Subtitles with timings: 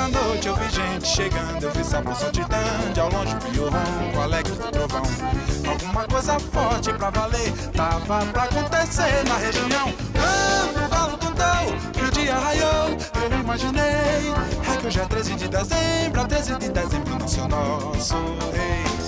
[0.00, 4.20] essa noite eu vi gente chegando, eu vi sapo saltitando, ao longe vi o ronco
[4.20, 5.02] alegre do trovão.
[5.68, 9.92] Alguma coisa forte pra valer, tava pra acontecer na região.
[10.12, 14.32] Quando o galo cantou, que o dia raiou, eu imaginei.
[14.72, 18.16] É que hoje é 13 de dezembro, é 13 de dezembro nasceu nosso
[18.52, 19.00] rei.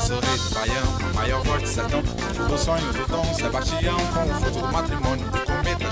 [0.00, 4.58] Sou rei do Baião, maior do sertão O sonho do Dom Sebastião Com o fruto
[4.60, 5.41] do matrimônio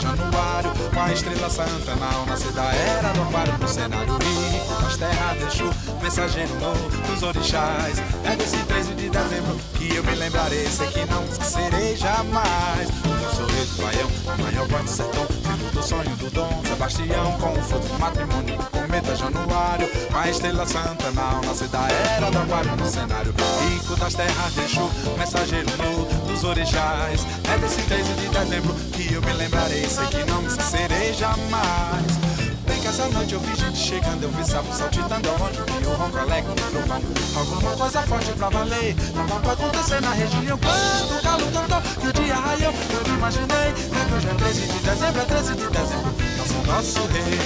[0.00, 4.96] Januário Com a estrela santa na nascer da era do aquário No cenário rico das
[4.96, 5.70] terras deixou
[6.02, 7.98] Mensageiro novo dos orixás.
[8.24, 12.88] É desse 13 de dezembro que eu me lembrarei Sei que não esquecerei jamais.
[13.36, 17.52] Sou rei do Baião, maior voz do sertão Filho do sonho do Dom Sebastião Com
[17.52, 19.88] o fruto do matrimônio cometa Januário.
[20.10, 23.34] Com a estrela santa na nascer da era do aquário No cenário
[23.68, 26.09] rico das terras de Exu, mensageiro nu
[26.40, 27.26] dos orixás.
[27.52, 32.18] É desse 13 de dezembro que eu me lembrarei, sei que não me esquecerei jamais.
[32.66, 35.90] Bem que essa noite eu vi gente chegando, eu vi sapo saltitando aonde vi o
[35.90, 37.02] ronco alegre do trovão.
[37.36, 40.58] Alguma coisa forte pra valer, tava pra acontecer na região.
[40.58, 43.56] Quando o galo cantou e o dia raiou, eu imaginei.
[43.56, 47.40] É que hoje é 13 de dezembro, é 13 de dezembro, nosso nosso rei.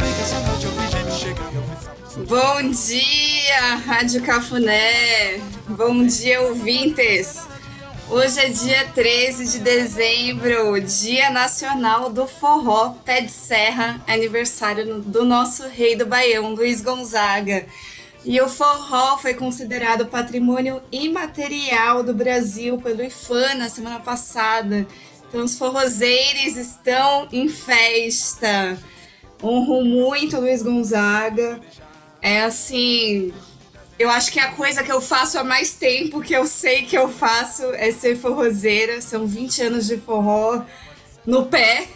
[0.00, 0.20] Que
[2.26, 5.40] Bom dia, Rádio Cafuné.
[5.68, 7.46] Bom dia, ouvintes.
[8.12, 15.24] Hoje é dia 13 de dezembro, Dia Nacional do Forró Pé de Serra, aniversário do
[15.24, 17.66] nosso rei do Baião, Luiz Gonzaga.
[18.24, 24.88] E o forró foi considerado patrimônio imaterial do Brasil pelo IFAM na semana passada.
[25.28, 28.76] Então os forrozeiros estão em festa.
[29.40, 31.60] Honro muito Luiz Gonzaga.
[32.20, 33.32] É assim,
[34.00, 36.96] eu acho que a coisa que eu faço há mais tempo que eu sei que
[36.96, 39.02] eu faço é ser forrozeira.
[39.02, 40.62] São 20 anos de forró
[41.26, 41.86] no pé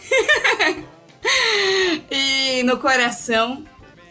[2.12, 3.64] e no coração.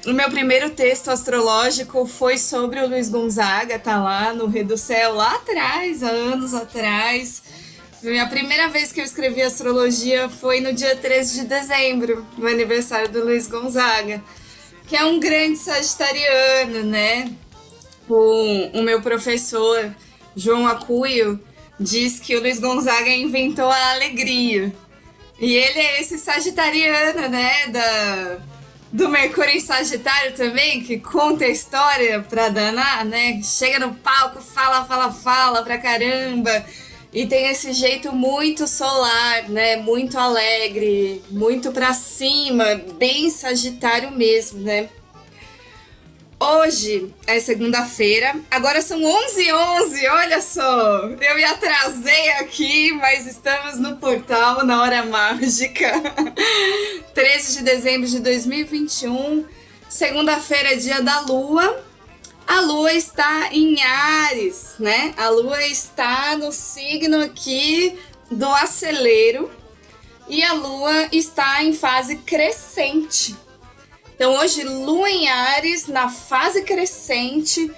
[0.07, 4.75] O meu primeiro texto astrológico foi sobre o Luiz Gonzaga, tá lá no Rei do
[4.75, 7.43] Céu, lá atrás, há anos atrás.
[8.01, 13.09] Minha primeira vez que eu escrevi astrologia foi no dia 13 de dezembro, no aniversário
[13.09, 14.19] do Luiz Gonzaga
[14.87, 17.31] que é um grande sagitariano, né?
[18.09, 19.93] O, o meu professor,
[20.35, 21.39] João Acuio,
[21.79, 24.73] diz que o Luiz Gonzaga inventou a alegria.
[25.39, 27.67] E ele é esse sagitariano, né?
[27.67, 28.37] Da,
[28.91, 33.41] do Mercúrio em Sagitário também, que conta a história pra danar, né?
[33.43, 36.63] Chega no palco, fala, fala, fala pra caramba.
[37.11, 39.77] E tem esse jeito muito solar, né?
[39.77, 44.89] Muito alegre, muito pra cima, bem sagitário mesmo, né?
[46.45, 51.07] Hoje é segunda-feira, agora são 11 h 11 olha só!
[51.07, 55.89] Eu me atrasei aqui, mas estamos no portal na hora mágica.
[57.15, 59.45] 13 de dezembro de 2021,
[59.87, 61.81] segunda-feira, dia da lua.
[62.45, 65.13] A lua está em Ares, né?
[65.15, 67.97] A lua está no signo aqui
[68.29, 69.49] do acelero
[70.27, 73.33] e a lua está em fase crescente.
[74.23, 77.69] Então, hoje, lua em Ares, na fase crescente,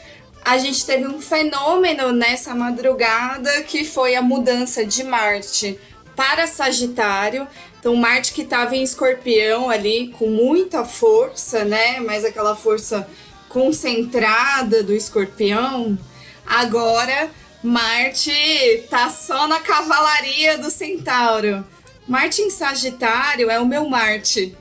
[0.43, 5.79] a gente teve um fenômeno nessa madrugada que foi a mudança de Marte
[6.15, 7.47] para Sagitário.
[7.79, 11.99] Então, Marte que estava em Escorpião ali com muita força, né?
[11.99, 13.09] Mas aquela força
[13.49, 15.97] concentrada do escorpião,
[16.45, 17.31] agora
[17.63, 21.65] Marte tá só na cavalaria do centauro.
[22.07, 24.55] Marte em Sagitário é o meu Marte.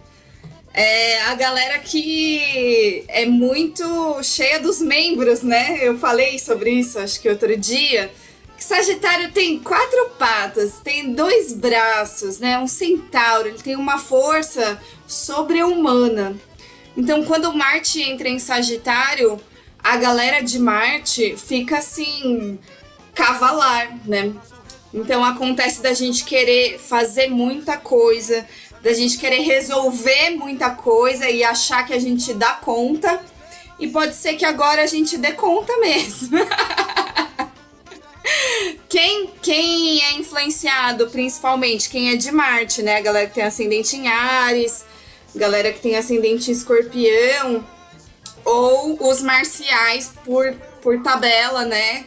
[0.77, 5.79] É a galera que é muito cheia dos membros, né?
[5.81, 8.11] Eu falei sobre isso, acho que outro dia.
[8.57, 12.59] Que Sagitário tem quatro patas, tem dois braços, né?
[12.59, 16.37] Um centauro, ele tem uma força sobre-humana.
[16.97, 19.41] Então, quando Marte entra em Sagitário,
[19.79, 22.59] a galera de Marte fica assim,
[23.15, 24.33] cavalar, né?
[24.95, 28.47] Então acontece da gente querer fazer muita coisa,
[28.85, 33.19] da gente querer resolver muita coisa e achar que a gente dá conta.
[33.81, 36.39] E pode ser que agora a gente dê conta mesmo.
[38.87, 43.01] quem, quem é influenciado, principalmente, quem é de Marte, né?
[43.01, 44.85] Galera que tem ascendente em Ares,
[45.35, 47.67] galera que tem ascendente escorpião,
[48.45, 50.53] ou os marciais por,
[50.83, 52.05] por tabela, né?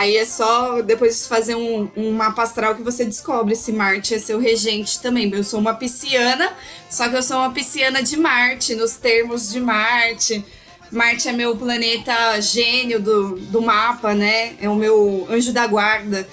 [0.00, 4.18] Aí é só depois fazer um, um mapa astral que você descobre se Marte é
[4.18, 5.30] seu regente também.
[5.30, 6.56] Eu sou uma pisciana,
[6.88, 10.42] só que eu sou uma pisciana de Marte, nos termos de Marte.
[10.90, 14.54] Marte é meu planeta gênio do, do mapa, né?
[14.58, 16.26] É o meu anjo da guarda.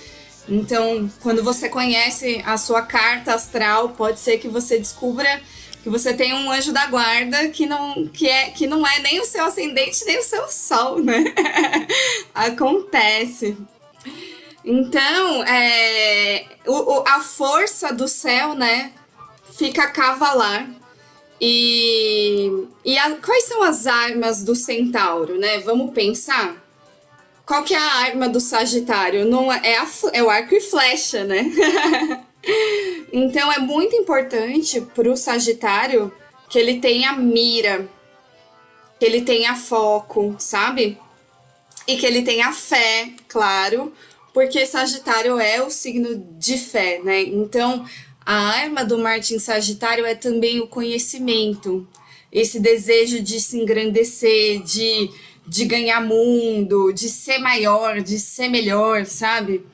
[0.47, 5.41] Então, quando você conhece a sua carta astral, pode ser que você descubra
[5.87, 9.21] que você tem um anjo da guarda que não, que é, que não é nem
[9.21, 11.23] o seu ascendente nem o seu sol, né?
[12.35, 13.57] Acontece.
[14.65, 18.91] Então, é, o, o, a força do céu, né,
[19.57, 20.69] fica cavalar.
[21.39, 25.59] E, e a, quais são as armas do centauro, né?
[25.59, 26.61] Vamos pensar?
[27.45, 29.23] Qual que é a arma do Sagitário?
[29.23, 31.45] Não é, é, a, é o arco e flecha, né?
[33.11, 36.11] então é muito importante para o Sagitário
[36.49, 37.89] que ele tenha mira,
[38.99, 40.97] que ele tenha foco, sabe?
[41.87, 43.93] E que ele tenha fé, claro,
[44.33, 47.21] porque Sagitário é o signo de fé, né?
[47.23, 47.85] Então
[48.25, 51.87] a arma do Martin Sagitário é também o conhecimento,
[52.31, 55.09] esse desejo de se engrandecer, de
[55.47, 59.65] de ganhar mundo, de ser maior, de ser melhor, sabe?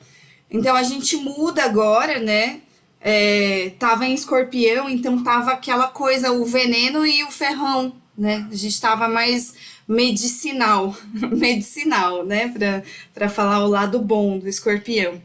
[0.48, 2.60] Então a gente muda agora, né?
[3.06, 8.48] É, tava em escorpião, então tava aquela coisa, o veneno e o ferrão, né?
[8.50, 9.52] A gente tava mais
[9.86, 12.50] medicinal, medicinal, né?
[13.12, 15.20] Para falar o lado bom do escorpião.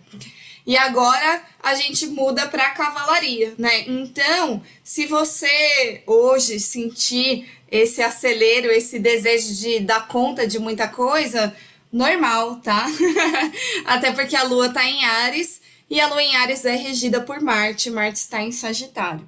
[0.68, 3.86] E agora a gente muda para cavalaria, né?
[3.88, 11.56] Então, se você hoje sentir esse acelero, esse desejo de dar conta de muita coisa,
[11.92, 12.88] normal, tá?
[13.86, 17.42] Até porque a lua tá em Ares e a lua em Ares é regida por
[17.42, 19.28] Marte, Marte está em Sagitário.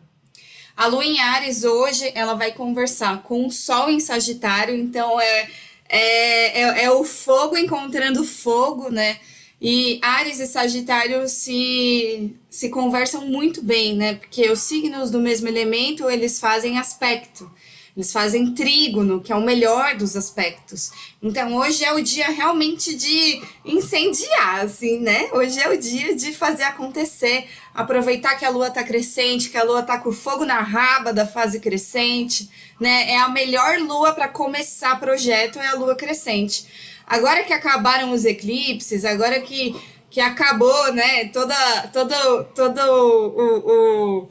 [0.76, 5.50] A lua em Ares hoje, ela vai conversar com o Sol em Sagitário, então é,
[5.90, 9.20] é, é, é o fogo encontrando fogo, né?
[9.62, 14.16] E Ares e Sagitário se, se conversam muito bem, né?
[14.16, 17.52] Porque os signos do mesmo elemento, eles fazem aspecto.
[17.96, 20.92] Eles fazem trígono, que é o melhor dos aspectos.
[21.22, 25.30] Então, hoje é o dia realmente de incendiar, assim, né?
[25.34, 29.64] Hoje é o dia de fazer acontecer, aproveitar que a lua tá crescente, que a
[29.64, 32.50] lua tá com fogo na raba da fase crescente,
[32.80, 33.12] né?
[33.12, 36.66] É a melhor lua para começar projeto, é a lua crescente.
[37.06, 39.76] Agora que acabaram os eclipses, agora que,
[40.10, 41.56] que acabou, né, toda,
[41.92, 44.30] todo, todo o, o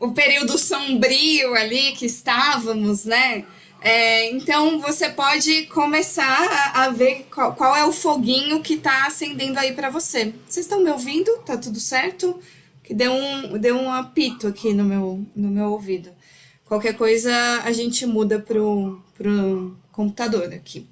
[0.00, 3.44] o período sombrio ali que estávamos, né?
[3.80, 9.06] É, então você pode começar a, a ver qual, qual, é o foguinho que está
[9.06, 10.34] acendendo aí para você.
[10.46, 11.30] Vocês estão me ouvindo?
[11.38, 12.40] Tá tudo certo?
[12.82, 16.10] Que deu um, deu um apito aqui no meu, no meu ouvido.
[16.64, 17.32] Qualquer coisa
[17.64, 20.88] a gente muda pro, pro computador aqui.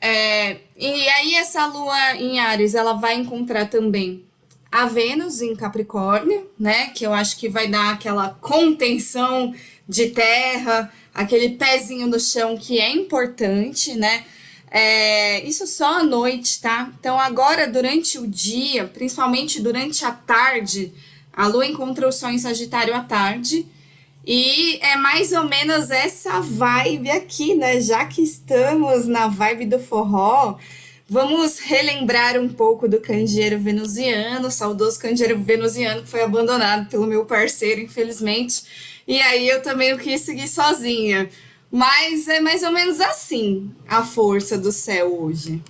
[0.00, 4.25] É, e aí essa lua em Ares, ela vai encontrar também
[4.70, 6.88] a Vênus em Capricórnio, né?
[6.88, 9.54] Que eu acho que vai dar aquela contenção
[9.88, 14.24] de terra, aquele pezinho no chão que é importante, né?
[14.70, 16.92] É, isso só à noite, tá?
[16.98, 20.92] Então, agora, durante o dia, principalmente durante a tarde,
[21.32, 23.66] a Lua encontra o Sol em Sagitário à tarde.
[24.26, 27.80] E é mais ou menos essa vibe aqui, né?
[27.80, 30.58] Já que estamos na vibe do forró,
[31.08, 37.24] Vamos relembrar um pouco do candeeiro venusiano, saudoso candeeiro venusiano que foi abandonado pelo meu
[37.24, 38.64] parceiro, infelizmente.
[39.06, 41.30] E aí eu também não quis seguir sozinha.
[41.70, 45.62] Mas é mais ou menos assim a força do céu hoje.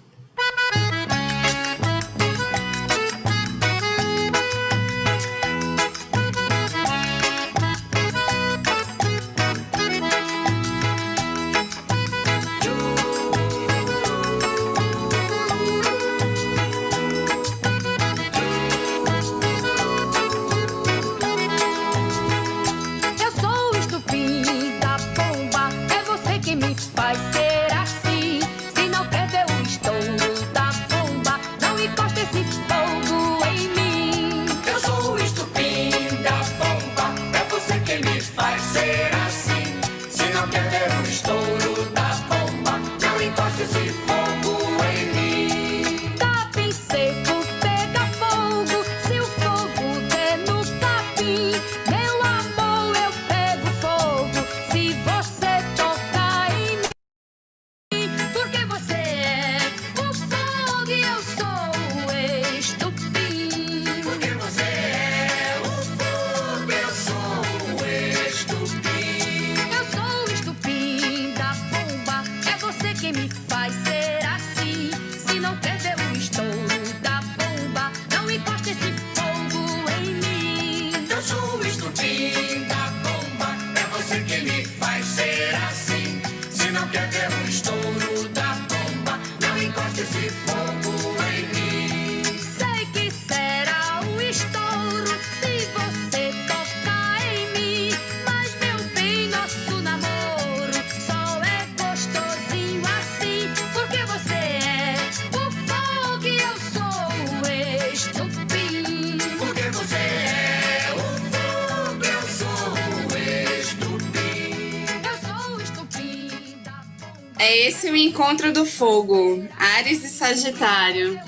[118.27, 121.21] Encontro do fogo, Ares e Sagitário.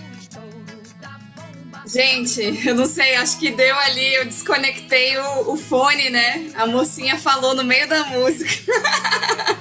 [1.87, 6.51] Gente, eu não sei, acho que deu ali, eu desconectei o, o fone, né?
[6.57, 8.51] A mocinha falou no meio da música.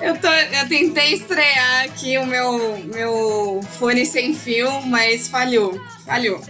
[0.00, 6.42] eu, tô, eu tentei estrear aqui o meu, meu fone sem fio, mas falhou, falhou.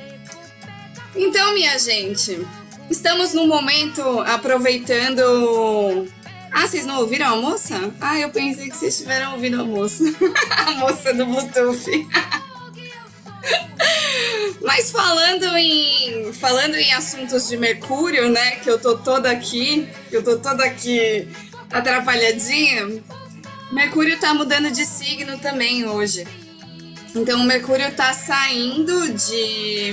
[1.17, 2.47] Então, minha gente,
[2.89, 6.09] estamos no momento aproveitando.
[6.57, 7.93] Ah, vocês não ouviram a moça?
[8.01, 10.05] Ah, eu pensei que vocês tiveram ouvido a moça.
[10.57, 11.91] a moça do Bluetooth.
[14.63, 20.17] Mas falando em falando em assuntos de Mercúrio, né, que eu tô toda aqui, que
[20.17, 21.29] eu tô toda aqui
[21.73, 23.03] atrapalhadinha.
[23.73, 26.25] Mercúrio tá mudando de signo também hoje.
[27.17, 29.93] Então o Mercúrio tá saindo de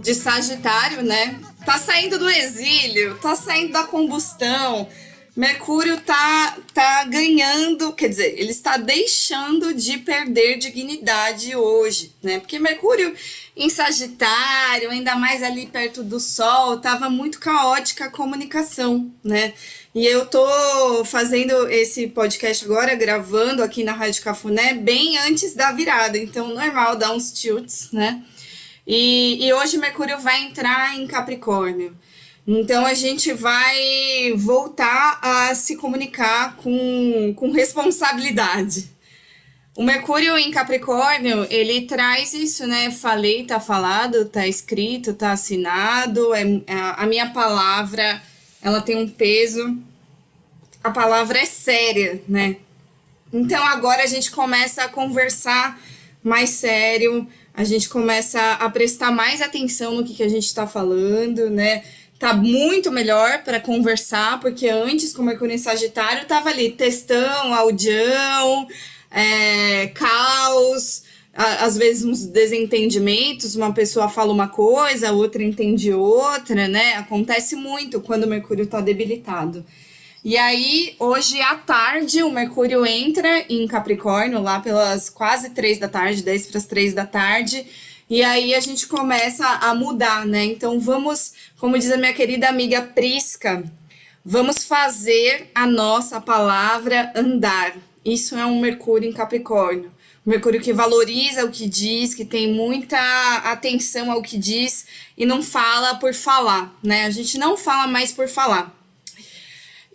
[0.00, 1.40] de Sagitário, né?
[1.66, 4.88] Tá saindo do exílio, tá saindo da combustão.
[5.34, 12.38] Mercúrio tá, tá ganhando, quer dizer, ele está deixando de perder dignidade hoje, né?
[12.38, 13.12] Porque Mercúrio
[13.56, 19.52] em Sagitário, ainda mais ali perto do Sol, tava muito caótica a comunicação, né?
[19.92, 25.72] E eu tô fazendo esse podcast agora, gravando aqui na Rádio Cafuné, bem antes da
[25.72, 28.22] virada, então normal dar uns tilts, né?
[28.86, 31.96] E, e hoje Mercúrio vai entrar em Capricórnio.
[32.46, 38.88] Então a gente vai voltar a se comunicar com, com responsabilidade.
[39.74, 42.90] O Mercúrio em Capricórnio, ele traz isso, né?
[42.90, 46.32] Falei, tá falado, tá escrito, tá assinado.
[46.32, 48.22] É, a a minha palavra,
[48.62, 49.76] ela tem um peso.
[50.82, 52.56] A palavra é séria, né?
[53.32, 55.78] Então agora a gente começa a conversar
[56.22, 60.66] mais sério, a gente começa a prestar mais atenção no que, que a gente está
[60.66, 61.82] falando, né?
[62.18, 67.54] Tá muito melhor para conversar, porque antes, com o Mercúrio em Sagitário, tava ali textão,
[67.54, 68.68] audião,
[69.10, 76.68] é, caos, às vezes uns desentendimentos, uma pessoa fala uma coisa, a outra entende outra,
[76.68, 76.94] né?
[76.96, 79.64] Acontece muito quando o Mercúrio tá debilitado.
[80.28, 85.86] E aí, hoje à tarde, o Mercúrio entra em Capricórnio, lá pelas quase três da
[85.86, 87.64] tarde, 10 para as três da tarde.
[88.10, 90.44] E aí a gente começa a mudar, né?
[90.44, 93.62] Então vamos, como diz a minha querida amiga Prisca,
[94.24, 97.76] vamos fazer a nossa palavra andar.
[98.04, 99.92] Isso é um Mercúrio em Capricórnio.
[100.26, 102.98] Mercúrio que valoriza o que diz, que tem muita
[103.44, 107.04] atenção ao que diz e não fala por falar, né?
[107.04, 108.75] A gente não fala mais por falar.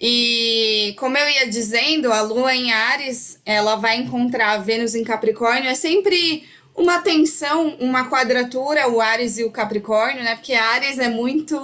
[0.04, 5.04] E como eu ia dizendo, a Lua em Ares, ela vai encontrar a Vênus em
[5.04, 6.44] Capricórnio, é sempre
[6.76, 10.36] uma tensão, uma quadratura, o Ares e o Capricórnio, né?
[10.36, 11.56] Porque Ares é muito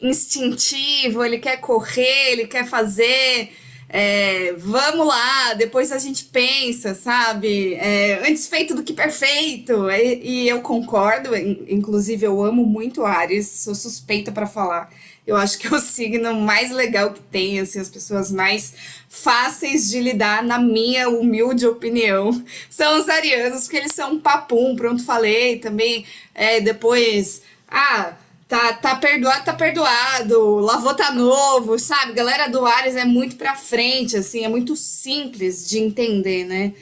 [0.00, 3.50] instintivo, ele quer correr, ele quer fazer,
[3.88, 7.74] é, vamos lá, depois a gente pensa, sabe?
[7.74, 9.90] É, antes feito do que perfeito.
[9.90, 14.90] E, e eu concordo, in- inclusive eu amo muito Ares, sou suspeita para falar.
[15.26, 18.74] Eu acho que é o signo mais legal que tem, assim, as pessoas mais
[19.08, 22.30] fáceis de lidar, na minha humilde opinião,
[22.70, 26.06] são os arianos, porque eles são um papum, pronto, falei também.
[26.34, 28.14] É, depois, ah,
[28.46, 32.12] tá, tá perdoado, tá perdoado, lavou tá novo, sabe?
[32.12, 36.72] Galera do Ares é muito pra frente, assim, é muito simples de entender, né?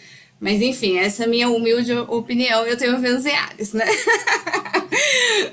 [0.41, 2.67] Mas enfim, essa é a minha humilde opinião.
[2.67, 3.87] Eu tenho Vênus em Ares, né?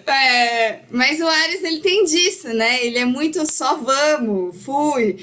[0.06, 2.86] É, mas o Ares, ele tem disso, né?
[2.86, 5.18] Ele é muito só vamos, fui.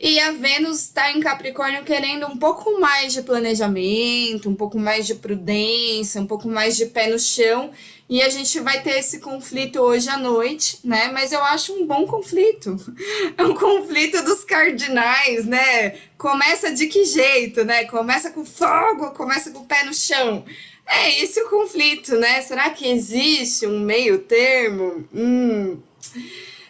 [0.00, 5.06] E a Vênus está em Capricórnio querendo um pouco mais de planejamento, um pouco mais
[5.06, 7.70] de prudência, um pouco mais de pé no chão.
[8.10, 11.12] E a gente vai ter esse conflito hoje à noite, né?
[11.12, 12.76] Mas eu acho um bom conflito.
[13.38, 15.96] É um conflito dos cardinais, né?
[16.18, 17.84] Começa de que jeito, né?
[17.84, 20.44] Começa com fogo, começa com o pé no chão.
[20.84, 22.42] É esse o conflito, né?
[22.42, 25.08] Será que existe um meio termo?
[25.14, 25.78] Hum.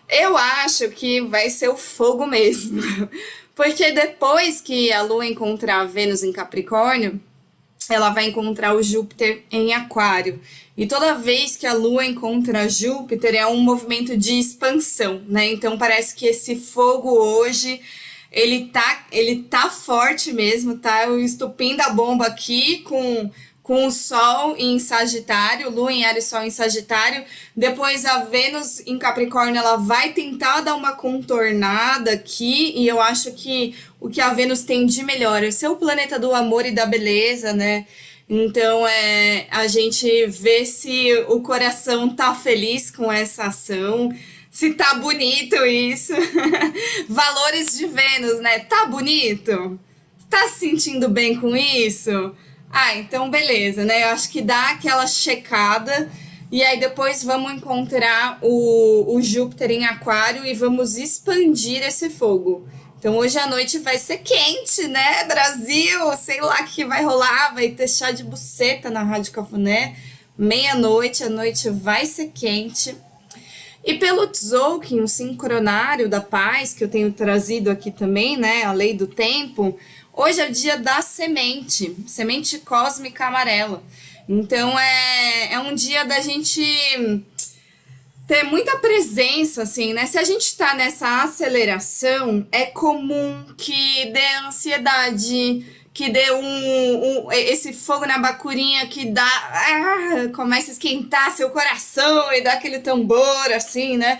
[0.09, 2.83] Eu acho que vai ser o fogo mesmo.
[3.57, 7.19] Porque depois que a Lua encontrar a Vênus em Capricórnio,
[7.89, 10.41] ela vai encontrar o Júpiter em Aquário.
[10.81, 15.53] E toda vez que a Lua encontra Júpiter é um movimento de expansão, né?
[15.53, 17.83] Então parece que esse fogo hoje
[18.33, 21.07] ele tá, ele tá forte mesmo, tá?
[21.11, 23.31] O estupim da bomba aqui com
[23.63, 27.25] com o Sol em Sagitário, Lua em Ares, Sol em Sagitário.
[27.55, 33.31] Depois a Vênus em Capricórnio, ela vai tentar dar uma contornada aqui, e eu acho
[33.33, 36.73] que o que a Vênus tem de melhor é ser o planeta do amor e
[36.73, 37.87] da beleza, né?
[38.33, 44.09] Então é a gente vê se o coração tá feliz com essa ação,
[44.49, 46.13] se tá bonito isso.
[47.11, 48.61] Valores de Vênus, né?
[48.61, 49.81] Tá bonito?
[50.29, 52.33] Tá se sentindo bem com isso?
[52.71, 54.05] Ah, então beleza, né?
[54.05, 56.09] Eu acho que dá aquela checada
[56.53, 62.65] e aí depois vamos encontrar o, o Júpiter em Aquário e vamos expandir esse fogo.
[63.01, 66.17] Então hoje à noite vai ser quente, né, Brasil?
[66.19, 69.97] Sei lá o que vai rolar, vai ter chá de buceta na Rádio Cafuné.
[70.37, 72.95] Meia-noite, a noite vai ser quente.
[73.83, 78.73] E pelo Tzolk'in, o sincronário da paz, que eu tenho trazido aqui também, né, a
[78.73, 79.79] lei do tempo,
[80.13, 83.83] Hoje é o dia da semente, semente cósmica amarela.
[84.29, 86.63] Então é, é um dia da gente
[88.31, 90.07] ter muita presença, assim, né?
[90.07, 97.33] Se a gente tá nessa aceleração, é comum que dê ansiedade, que dê um, um
[97.33, 99.27] esse fogo na bacurinha que dá.
[99.27, 104.17] Ah, começa a esquentar seu coração e dá aquele tambor, assim, né?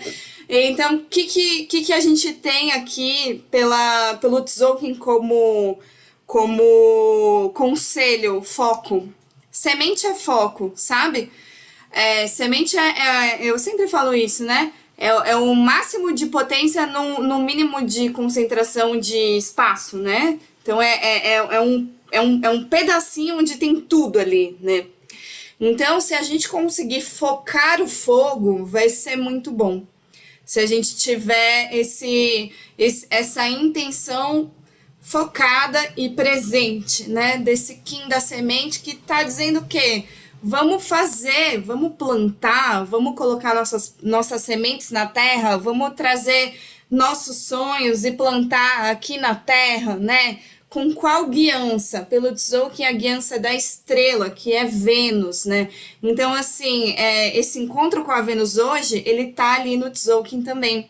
[0.49, 1.23] Então, o que,
[1.63, 5.79] que, que, a gente tem aqui pela, pelo Tzolk'in como,
[6.27, 9.07] como conselho, foco?
[9.49, 11.31] Semente é foco, sabe?
[11.91, 14.71] É, semente é, é, Eu sempre falo isso, né?
[14.97, 20.39] É, é o máximo de potência no, no mínimo de concentração de espaço, né?
[20.61, 24.57] Então, é, é, é, é, um, é, um, é um pedacinho onde tem tudo ali,
[24.61, 24.85] né?
[25.59, 29.85] Então, se a gente conseguir focar o fogo, vai ser muito bom
[30.51, 34.51] se a gente tiver esse, esse, essa intenção
[34.99, 37.37] focada e presente, né?
[37.37, 40.03] Desse Kim da semente que está dizendo que
[40.41, 46.57] vamos fazer, vamos plantar, vamos colocar nossas, nossas sementes na terra, vamos trazer
[46.89, 50.39] nossos sonhos e plantar aqui na terra, né?
[50.71, 52.01] com qual guiança?
[52.03, 55.67] Pelo Tzolk'in, a guiança da estrela, que é Vênus, né?
[56.01, 60.89] Então, assim, é, esse encontro com a Vênus hoje, ele tá ali no Tzolk'in também.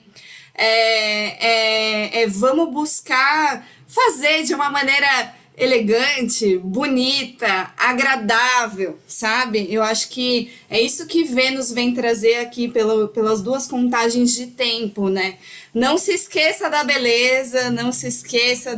[0.54, 9.68] É, é, é, vamos buscar fazer de uma maneira elegante, bonita, agradável, sabe?
[9.70, 14.48] Eu acho que é isso que Vênus vem trazer aqui pelo, pelas duas contagens de
[14.48, 15.38] tempo, né?
[15.72, 18.76] Não se esqueça da beleza, não se esqueça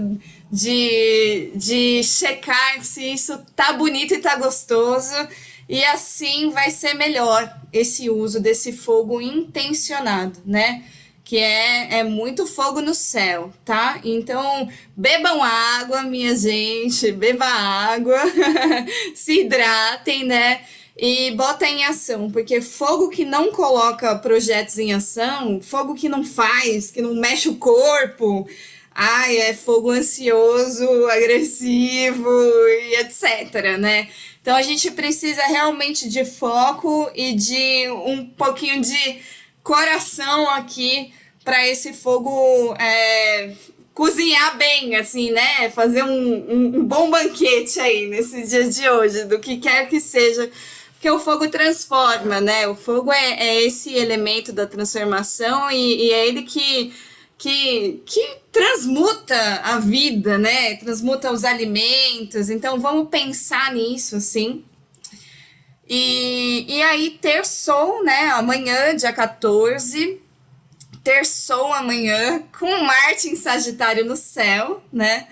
[0.51, 5.15] de, de checar se isso tá bonito e tá gostoso.
[5.69, 10.83] E assim vai ser melhor esse uso desse fogo intencionado, né?
[11.23, 13.99] Que é, é muito fogo no céu, tá?
[14.03, 18.19] Então, bebam água, minha gente, beba água,
[19.15, 20.61] se hidratem, né?
[20.97, 26.23] E bota em ação, porque fogo que não coloca projetos em ação, fogo que não
[26.23, 28.47] faz, que não mexe o corpo,
[28.93, 32.29] ai, é fogo ansioso, agressivo
[32.67, 34.07] e etc, né?
[34.41, 39.21] Então a gente precisa realmente de foco e de um pouquinho de
[39.63, 43.53] coração aqui para esse fogo é,
[43.93, 45.69] cozinhar bem, assim, né?
[45.69, 49.99] Fazer um, um, um, bom banquete aí nesse dia de hoje, do que quer que
[49.99, 50.49] seja.
[50.93, 52.67] Porque o fogo transforma, né?
[52.67, 56.93] O fogo é, é esse elemento da transformação e, e é ele que
[57.43, 60.75] que, que transmuta a vida, né?
[60.77, 62.49] Transmuta os alimentos.
[62.49, 64.63] Então vamos pensar nisso, assim.
[65.87, 68.29] E, e aí, terçou, né?
[68.31, 70.21] Amanhã, dia 14,
[71.03, 75.27] terçou amanhã, com Marte em Sagitário no céu, né?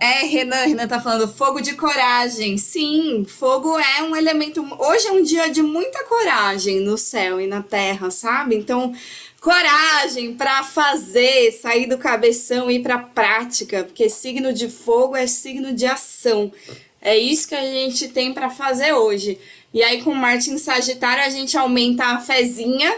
[0.00, 2.56] É, Renan, Renan tá falando fogo de coragem.
[2.56, 4.64] Sim, fogo é um elemento.
[4.78, 8.54] Hoje é um dia de muita coragem no céu e na terra, sabe?
[8.54, 8.94] Então,
[9.40, 15.26] coragem para fazer, sair do cabeção e ir para prática, porque signo de fogo é
[15.26, 16.52] signo de ação.
[17.00, 19.38] É isso que a gente tem para fazer hoje.
[19.72, 22.96] E aí com Marte em Sagitário a gente aumenta a fezinha,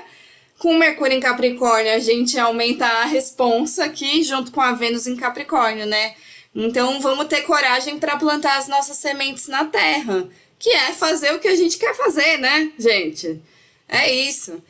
[0.59, 5.17] com Mercúrio em Capricórnio a gente aumenta a responsa aqui junto com a Vênus em
[5.17, 6.15] Capricórnio, né?
[6.55, 11.39] Então vamos ter coragem para plantar as nossas sementes na terra, que é fazer o
[11.39, 13.41] que a gente quer fazer, né, gente?
[13.89, 14.63] É isso.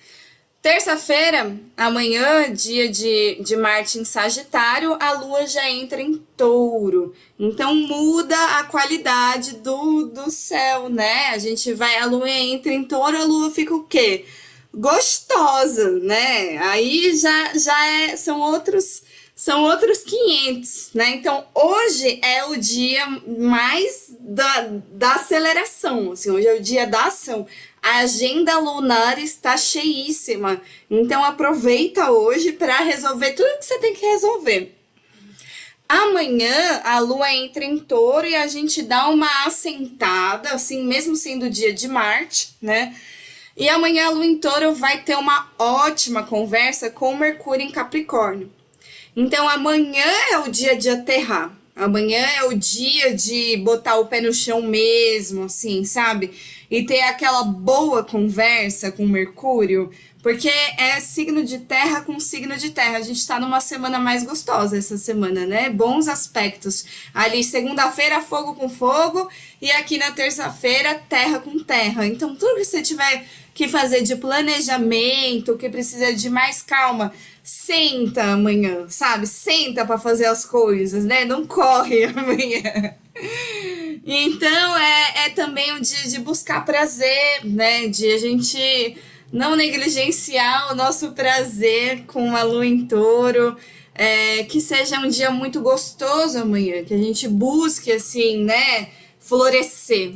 [0.63, 7.15] Terça-feira, amanhã, dia de, de Marte em Sagitário, a Lua já entra em touro.
[7.39, 11.29] Então muda a qualidade do, do céu, né?
[11.29, 14.27] A gente vai, a Lua entra em touro, a Lua fica o quê?
[14.75, 16.59] Gostosa, né?
[16.59, 19.03] Aí já, já é, são outros
[19.41, 21.15] são outros 500, né?
[21.15, 27.07] Então, hoje é o dia mais da, da aceleração, assim, hoje é o dia da
[27.07, 27.47] ação.
[27.83, 34.05] A agenda lunar está cheíssima, então aproveita hoje para resolver tudo que você tem que
[34.05, 34.77] resolver.
[35.89, 41.51] Amanhã a lua entra em touro e a gente dá uma assentada, assim, mesmo sendo
[41.51, 42.95] dia de Marte, né?
[43.57, 48.53] E amanhã a lua em touro vai ter uma ótima conversa com Mercúrio em Capricórnio.
[49.17, 51.53] Então amanhã é o dia de aterrar.
[51.75, 56.31] Amanhã é o dia de botar o pé no chão mesmo, assim, sabe?
[56.71, 59.91] E ter aquela boa conversa com Mercúrio,
[60.23, 62.99] porque é signo de terra com signo de terra.
[62.99, 65.71] A gente tá numa semana mais gostosa essa semana, né?
[65.71, 66.85] Bons aspectos.
[67.15, 69.29] Ali, segunda-feira, fogo com fogo,
[69.61, 72.07] e aqui na terça-feira, terra com terra.
[72.07, 78.23] Então, tudo que você tiver que fazer de planejamento, que precisa de mais calma, senta
[78.25, 79.27] amanhã, sabe?
[79.27, 81.25] Senta para fazer as coisas, né?
[81.25, 82.95] Não corre amanhã.
[84.05, 87.87] Então é, é também um dia de buscar prazer, né?
[87.89, 88.97] De a gente
[89.33, 93.57] não negligenciar o nosso prazer com a lua em touro.
[93.95, 98.89] É, que seja um dia muito gostoso amanhã, que a gente busque assim, né?
[99.19, 100.15] Florescer.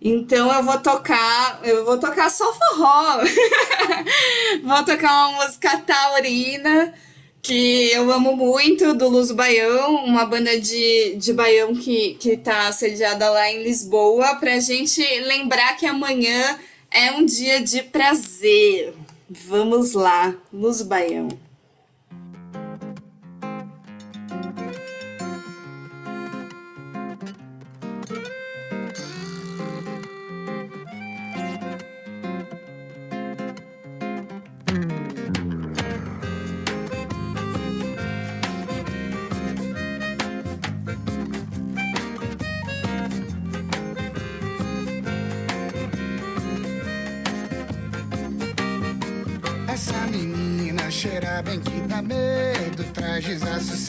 [0.00, 3.24] Então eu vou tocar, eu vou tocar só forró.
[4.62, 6.94] vou tocar uma música taurina
[7.42, 12.70] que eu amo muito, do Luz Baião, uma banda de, de baião que, que tá
[12.70, 16.56] sediada lá em Lisboa, pra gente lembrar que amanhã
[16.88, 18.94] é um dia de prazer.
[19.28, 21.28] Vamos lá, Luz Baião.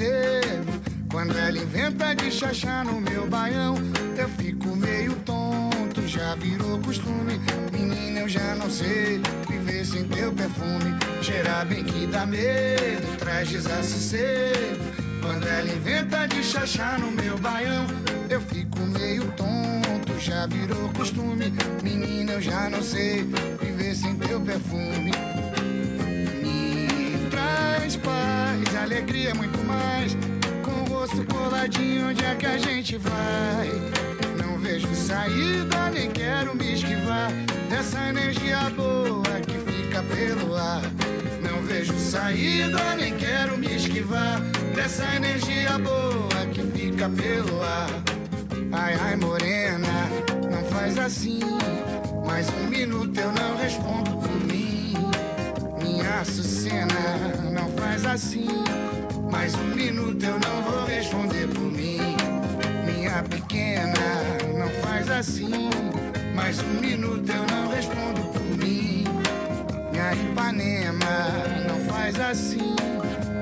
[0.03, 0.83] Desassossego.
[1.09, 3.75] Quando ela inventa de chachar no meu baião,
[4.17, 7.39] eu fico meio tonto, já virou costume.
[7.71, 10.97] Menina, eu já não sei viver sem teu perfume.
[11.21, 14.83] Cheirar bem que dá medo, traz desassossego.
[15.21, 17.85] Quando ela inventa de chachar no meu baião,
[18.29, 21.53] eu fico meio tonto, já virou costume.
[21.81, 23.23] Menina, eu já não sei
[23.61, 25.32] viver sem teu perfume me
[27.83, 30.15] traz paz, alegria muito mais.
[30.63, 33.69] Com o rosto coladinho, onde é que a gente vai?
[34.41, 37.29] Não vejo saída, nem quero me esquivar
[37.69, 40.81] dessa energia boa que fica pelo ar.
[41.41, 44.39] Não vejo saída, nem quero me esquivar
[44.73, 47.89] dessa energia boa que fica pelo ar.
[48.71, 50.09] Ai, ai, morena,
[50.49, 51.41] não faz assim.
[52.25, 54.52] Mais um minuto eu não respondo por mim.
[56.21, 58.47] Açucena, não faz assim.
[59.31, 62.15] Mais um minuto eu não vou responder por mim.
[62.85, 63.93] Minha pequena,
[64.57, 65.69] não faz assim.
[66.35, 69.03] Mais um minuto eu não respondo por mim.
[69.91, 71.33] Minha Ipanema,
[71.67, 72.75] não faz assim.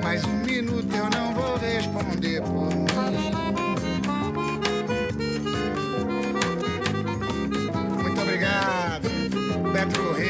[0.02, 3.32] Mais um minuto eu não vou responder por mim.
[8.02, 9.10] Muito obrigado,
[9.74, 10.21] Beto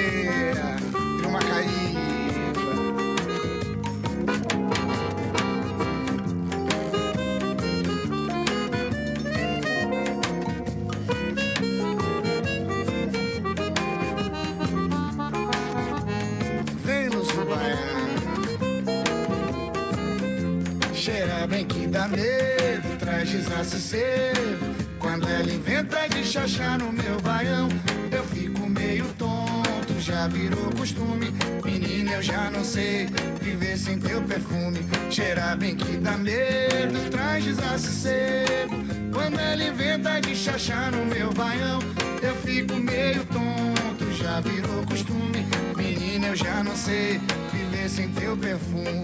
[23.62, 24.76] traz desassossego.
[25.00, 27.69] Quando ela inventa de chachar no meu baião,
[28.12, 31.32] eu fico meio tonto, já virou costume.
[31.63, 33.08] Menina, eu já não sei
[33.41, 34.80] viver sem teu perfume.
[35.10, 38.76] Cheira bem que dá medo, traz desassossego.
[39.13, 41.80] Quando ela inventa de chachar no meu baião,
[42.21, 45.45] eu fico meio tonto, já virou costume.
[45.76, 47.19] Menina, eu já não sei
[47.52, 49.02] viver sem teu perfume.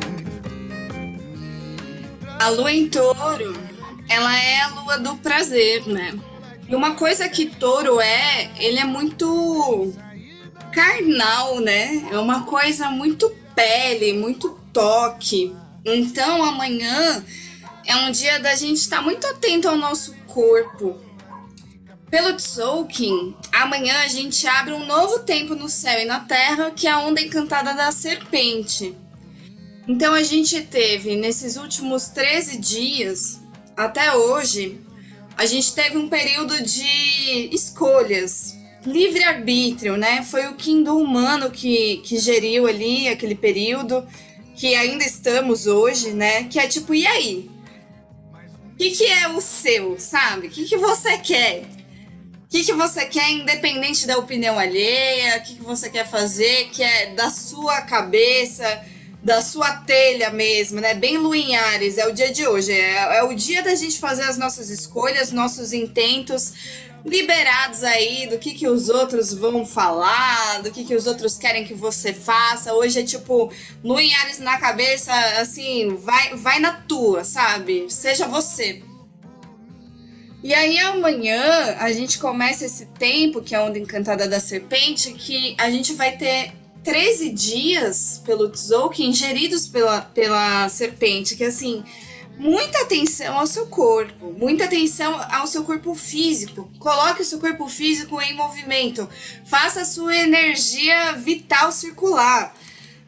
[2.40, 3.56] A lua em touro,
[4.10, 6.18] ela é a lua do prazer, né?
[6.68, 9.94] E uma coisa que touro é, ele é muito
[10.72, 12.08] carnal, né?
[12.12, 15.56] É uma coisa muito pele, muito toque.
[15.86, 17.24] Então amanhã
[17.86, 20.98] é um dia da gente estar muito atento ao nosso corpo.
[22.10, 26.88] Pelo Tzolk'in, amanhã a gente abre um novo tempo no céu e na terra, que
[26.88, 28.96] é a onda encantada da serpente.
[29.88, 33.40] Então a gente teve nesses últimos 13 dias,
[33.78, 34.82] até hoje,
[35.38, 40.24] a gente teve um período de escolhas, livre-arbítrio, né?
[40.24, 44.04] Foi o Kim do humano que, que geriu ali aquele período,
[44.56, 46.46] que ainda estamos hoje, né?
[46.46, 47.52] Que é tipo, e aí?
[48.74, 50.48] O que, que é o seu, sabe?
[50.48, 51.64] O que, que você quer?
[52.46, 55.38] O que, que você quer, independente da opinião alheia?
[55.38, 58.84] O que, que você quer fazer, que é da sua cabeça,
[59.28, 60.94] da sua telha mesmo, né?
[60.94, 62.72] Bem Luinhares, é o dia de hoje.
[62.72, 66.54] É, é o dia da gente fazer as nossas escolhas, nossos intentos
[67.04, 71.66] liberados aí do que, que os outros vão falar, do que, que os outros querem
[71.66, 72.74] que você faça.
[72.74, 73.52] Hoje é tipo,
[73.84, 75.12] Luinhares na cabeça,
[75.42, 77.88] assim, vai, vai na tua, sabe?
[77.90, 78.82] Seja você.
[80.42, 85.12] E aí amanhã a gente começa esse tempo, que é a onda encantada da serpente,
[85.12, 86.54] que a gente vai ter
[86.88, 91.84] 13 dias pelo Tzolk'in ingeridos pela, pela serpente, que assim,
[92.38, 96.72] muita atenção ao seu corpo, muita atenção ao seu corpo físico.
[96.80, 99.06] Coloque o seu corpo físico em movimento,
[99.46, 102.56] faça a sua energia vital circular.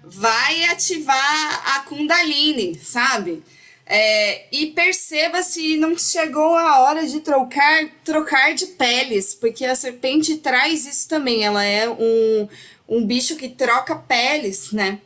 [0.03, 3.41] Vai ativar a Kundalini, sabe?
[3.85, 9.73] É, e perceba se não chegou a hora de trocar, trocar de peles, porque a
[9.73, 11.43] serpente traz isso também.
[11.43, 12.47] Ela é um,
[12.89, 14.99] um bicho que troca peles, né?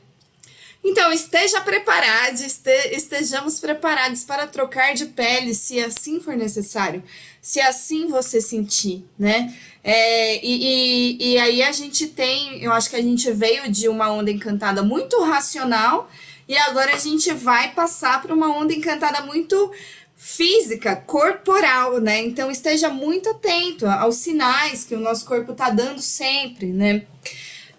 [0.83, 7.01] Então, esteja preparado, este, estejamos preparados para trocar de pele, se assim for necessário,
[7.41, 9.53] se assim você sentir, né?
[9.81, 13.87] É, e, e, e aí a gente tem, eu acho que a gente veio de
[13.87, 16.09] uma onda encantada muito racional,
[16.49, 19.71] e agora a gente vai passar para uma onda encantada muito
[20.17, 22.21] física, corporal, né?
[22.21, 27.03] Então esteja muito atento aos sinais que o nosso corpo está dando sempre, né?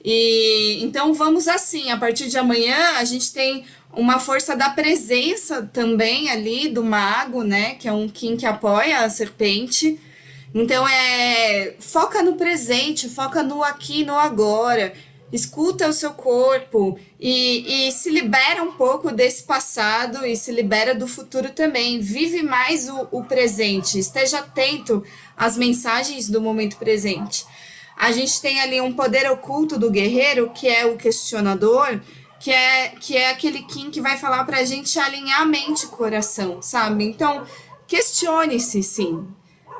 [0.05, 5.63] E então vamos assim, a partir de amanhã a gente tem uma força da presença
[5.73, 7.77] também ali do mago, né?
[7.77, 9.99] Que é um Kim que apoia a serpente.
[10.55, 14.93] Então é foca no presente, foca no aqui, no agora
[15.35, 20.95] escuta o seu corpo e, e, se libera um pouco desse passado e se libera
[20.95, 22.01] do futuro também.
[22.01, 25.03] Vive mais o, o presente, esteja atento
[25.37, 27.45] às mensagens do momento presente.
[27.97, 32.01] A gente tem ali um poder oculto do guerreiro, que é o questionador,
[32.41, 35.89] que é, que é aquele Kim que vai falar para a gente alinhar mente e
[35.89, 37.05] coração, sabe?
[37.05, 37.47] Então,
[37.87, 39.27] questione-se sim.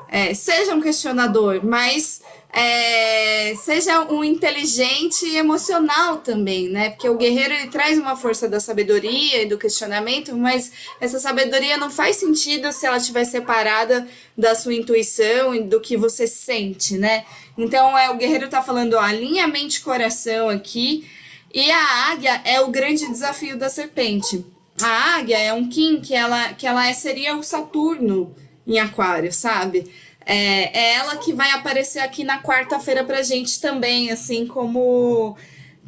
[0.07, 2.21] É, seja um questionador, mas
[2.57, 6.91] é, seja um inteligente e emocional também, né?
[6.91, 11.75] Porque o guerreiro ele traz uma força da sabedoria e do questionamento, mas essa sabedoria
[11.77, 16.97] não faz sentido se ela estiver separada da sua intuição e do que você sente,
[16.97, 17.25] né?
[17.57, 21.05] Então é o guerreiro tá falando, ó, alinha mente coração aqui.
[21.53, 24.45] E a águia é o grande desafio da serpente.
[24.81, 28.33] A águia é um Kim que ela, que ela seria o Saturno
[28.67, 29.89] em Aquário, sabe?
[30.25, 35.37] É, é ela que vai aparecer aqui na quarta-feira pra gente também, assim como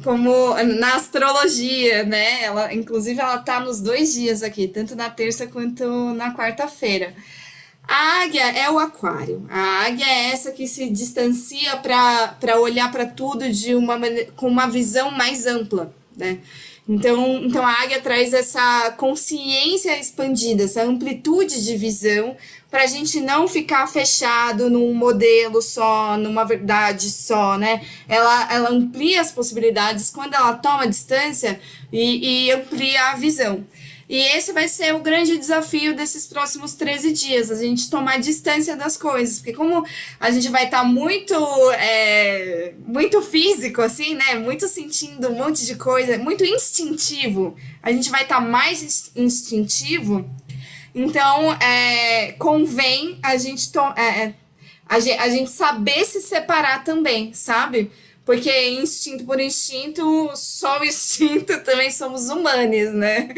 [0.04, 2.44] como na astrologia, né?
[2.44, 7.14] Ela, inclusive, ela tá nos dois dias aqui, tanto na terça quanto na quarta-feira.
[7.82, 9.46] A águia é o aquário.
[9.48, 13.98] A águia é essa que se distancia para olhar para tudo de uma
[14.36, 16.38] com uma visão mais ampla, né?
[16.86, 22.36] Então, então a águia traz essa consciência expandida, essa amplitude de visão
[22.70, 27.80] para a gente não ficar fechado num modelo só, numa verdade só, né?
[28.08, 31.58] Ela, ela amplia as possibilidades quando ela toma distância
[31.90, 33.64] e, e amplia a visão.
[34.08, 38.74] E esse vai ser o grande desafio desses próximos 13 dias, a gente tomar distância
[38.74, 39.84] das coisas, porque como
[40.18, 41.34] a gente vai estar tá muito,
[41.72, 44.36] é, muito físico, assim, né?
[44.36, 50.24] Muito sentindo um monte de coisa, muito instintivo, a gente vai estar tá mais instintivo
[50.98, 54.34] então, é, convém a gente, é, é,
[54.84, 57.88] a gente, a gente saber se separar também, sabe?
[58.24, 63.28] Porque instinto por instinto, só o instinto também somos humanos, né?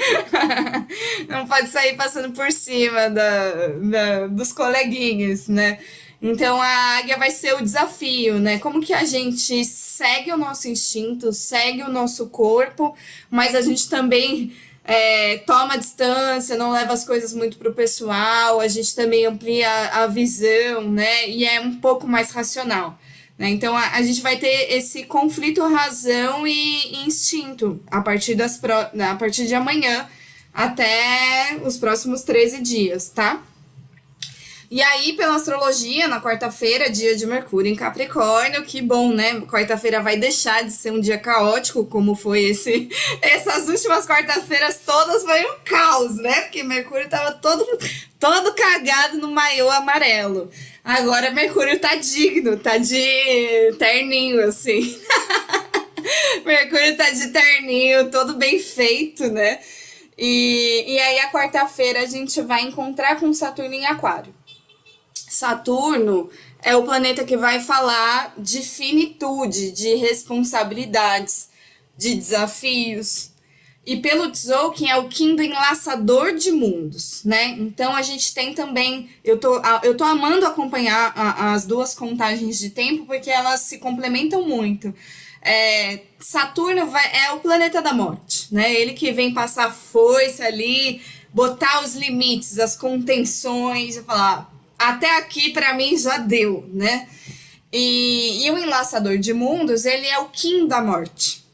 [1.28, 5.80] Não pode sair passando por cima da, da, dos coleguinhas, né?
[6.22, 8.58] Então a águia vai ser o desafio, né?
[8.58, 12.96] Como que a gente segue o nosso instinto, segue o nosso corpo,
[13.30, 14.50] mas a gente também
[14.90, 19.70] é, toma distância, não leva as coisas muito para o pessoal, a gente também amplia
[19.92, 21.28] a visão, né?
[21.28, 22.98] E é um pouco mais racional.
[23.38, 23.50] Né?
[23.50, 28.74] Então a, a gente vai ter esse conflito razão e instinto a partir, das pro,
[28.74, 30.08] a partir de amanhã
[30.52, 33.40] até os próximos 13 dias, tá?
[34.70, 39.40] E aí, pela astrologia, na quarta-feira, dia de Mercúrio em Capricórnio, que bom, né?
[39.40, 42.88] Quarta-feira vai deixar de ser um dia caótico, como foi esse.
[43.20, 46.42] Essas últimas quarta-feiras todas foi um caos, né?
[46.42, 47.66] Porque Mercúrio tava todo,
[48.16, 50.48] todo cagado no maiô amarelo.
[50.84, 54.96] Agora Mercúrio tá digno, tá de terninho, assim.
[56.46, 59.58] Mercúrio tá de terninho, todo bem feito, né?
[60.16, 64.38] E, e aí, a quarta-feira, a gente vai encontrar com Saturno em Aquário.
[65.30, 66.28] Saturno
[66.60, 71.48] é o planeta que vai falar de finitude, de responsabilidades,
[71.96, 73.30] de desafios.
[73.86, 77.50] E pelo Tzolk'in é o do enlaçador de mundos, né?
[77.60, 82.58] Então a gente tem também, eu tô, eu tô amando acompanhar a- as duas contagens
[82.58, 84.92] de tempo porque elas se complementam muito.
[85.42, 88.74] É, Saturno vai, é o planeta da morte, né?
[88.74, 91.00] Ele que vem passar força ali,
[91.32, 94.49] botar os limites, as contenções, e falar,
[94.80, 97.06] até aqui pra mim já deu, né?
[97.70, 101.44] E, e o enlaçador de mundos, ele é o Kim da morte.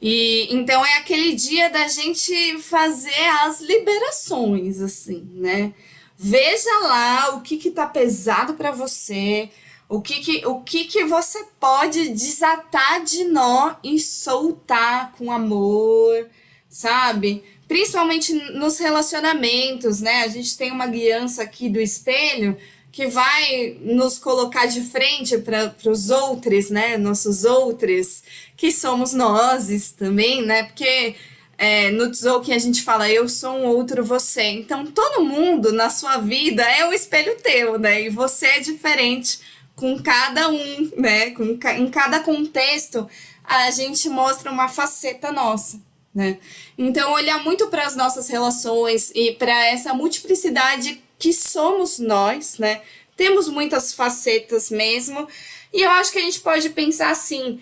[0.00, 5.74] E então é aquele dia da gente fazer as liberações, assim, né?
[6.18, 9.50] Veja lá o que que tá pesado para você,
[9.86, 16.26] o que que, o que que você pode desatar de nó e soltar com amor,
[16.68, 17.44] sabe?
[17.68, 20.22] Principalmente nos relacionamentos, né?
[20.22, 22.56] A gente tem uma guiança aqui do espelho
[22.92, 26.96] que vai nos colocar de frente para os outros, né?
[26.96, 28.22] Nossos outros,
[28.56, 30.62] que somos nós também, né?
[30.62, 31.14] Porque
[31.58, 34.42] é, no Tzolk'in a gente fala, eu sou um outro você.
[34.44, 38.02] Então, todo mundo na sua vida é o espelho teu, né?
[38.02, 39.40] E você é diferente
[39.74, 41.30] com cada um, né?
[41.30, 43.08] Com, em cada contexto,
[43.44, 45.80] a gente mostra uma faceta nossa,
[46.16, 46.38] né?
[46.78, 52.80] Então, olhar muito para as nossas relações e para essa multiplicidade que somos nós, né?
[53.14, 55.28] Temos muitas facetas mesmo.
[55.74, 57.60] E eu acho que a gente pode pensar assim: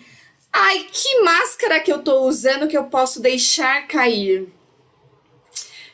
[0.53, 4.47] ai, que máscara que eu tô usando que eu posso deixar cair?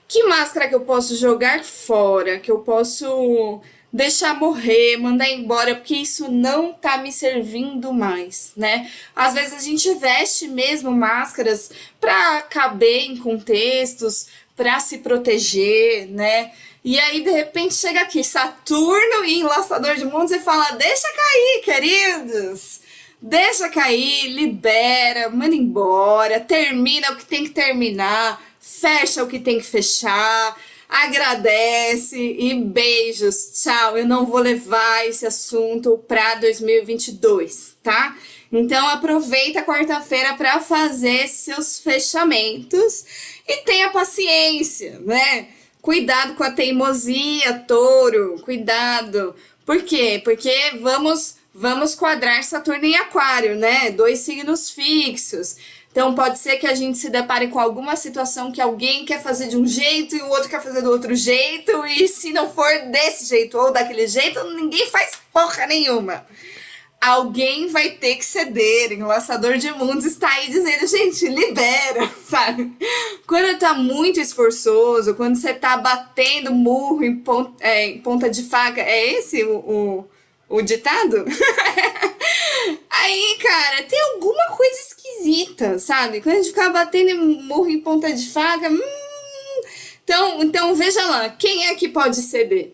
[0.08, 3.60] Que máscara que eu posso jogar fora, que eu posso
[3.92, 8.90] deixar morrer, mandar embora, porque isso não tá me servindo mais, né?
[9.16, 16.52] Às vezes a gente veste mesmo máscaras para caber em contextos, para se proteger, né?
[16.84, 21.62] E aí, de repente, chega aqui Saturno e Enlaçador de Mundos e fala: deixa cair,
[21.64, 22.82] queridos!
[23.24, 29.60] Deixa cair, libera, manda embora, termina o que tem que terminar, fecha o que tem
[29.60, 30.58] que fechar,
[30.92, 33.64] agradece e beijos.
[33.64, 38.18] Tchau, eu não vou levar esse assunto para 2022, tá?
[38.52, 43.06] Então aproveita quarta-feira para fazer seus fechamentos
[43.48, 45.48] e tenha paciência, né?
[45.82, 49.34] Cuidado com a teimosia, touro, cuidado.
[49.66, 50.20] Por quê?
[50.22, 53.92] Porque vamos vamos quadrar Saturno em Aquário, né?
[53.92, 55.56] Dois signos fixos.
[55.92, 59.50] Então pode ser que a gente se depare com alguma situação que alguém quer fazer
[59.50, 62.70] de um jeito e o outro quer fazer do outro jeito, e se não for
[62.90, 66.26] desse jeito ou daquele jeito, ninguém faz porra nenhuma.
[67.02, 68.92] Alguém vai ter que ceder.
[68.92, 72.72] Enlaçador de mundos está aí dizendo, gente, libera, sabe?
[73.28, 78.44] Quando tá muito esforçoso, quando você tá batendo murro em ponta, é, em ponta de
[78.44, 80.10] faca, é esse o, o,
[80.48, 81.26] o ditado?
[82.90, 86.22] Aí, cara, tem alguma coisa esquisita, sabe?
[86.22, 88.82] Quando a gente fica batendo murro em ponta de faca, hum...
[90.04, 92.74] então, então veja lá, quem é que pode ceder?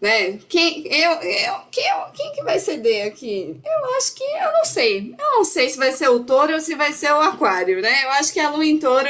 [0.00, 0.38] Né?
[0.48, 3.56] Quem, eu, eu, quem, quem que vai ceder aqui?
[3.64, 5.14] Eu acho que, eu não sei.
[5.18, 8.04] Eu não sei se vai ser o touro ou se vai ser o aquário, né?
[8.04, 9.08] Eu acho que a lua em touro,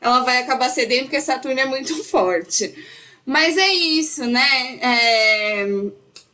[0.00, 2.72] ela vai acabar cedendo porque Saturno é muito forte.
[3.26, 4.78] Mas é isso, né?
[4.80, 5.66] É,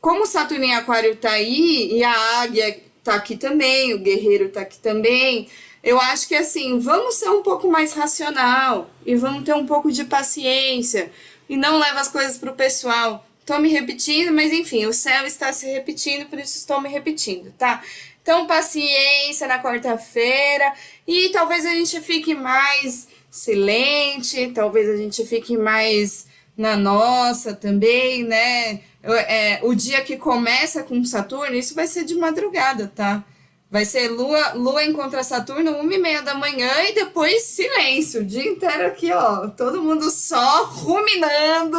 [0.01, 4.61] como Saturno em aquário tá aí, e a águia tá aqui também, o guerreiro tá
[4.61, 5.49] aqui também,
[5.83, 9.91] eu acho que assim, vamos ser um pouco mais racional e vamos ter um pouco
[9.91, 11.11] de paciência
[11.49, 13.25] e não leva as coisas pro pessoal.
[13.47, 17.51] Tô me repetindo, mas enfim, o céu está se repetindo, por isso estou me repetindo,
[17.57, 17.83] tá?
[18.21, 20.75] Então, paciência na quarta-feira
[21.07, 26.27] e talvez a gente fique mais silente, talvez a gente fique mais
[26.59, 28.81] na nossa também, né?
[29.03, 33.25] É, o dia que começa com Saturno, isso vai ser de madrugada, tá?
[33.71, 38.25] Vai ser Lua, Lua encontra Saturno, uma e meia da manhã e depois silêncio, o
[38.25, 39.49] dia inteiro aqui, ó.
[39.49, 41.79] Todo mundo só ruminando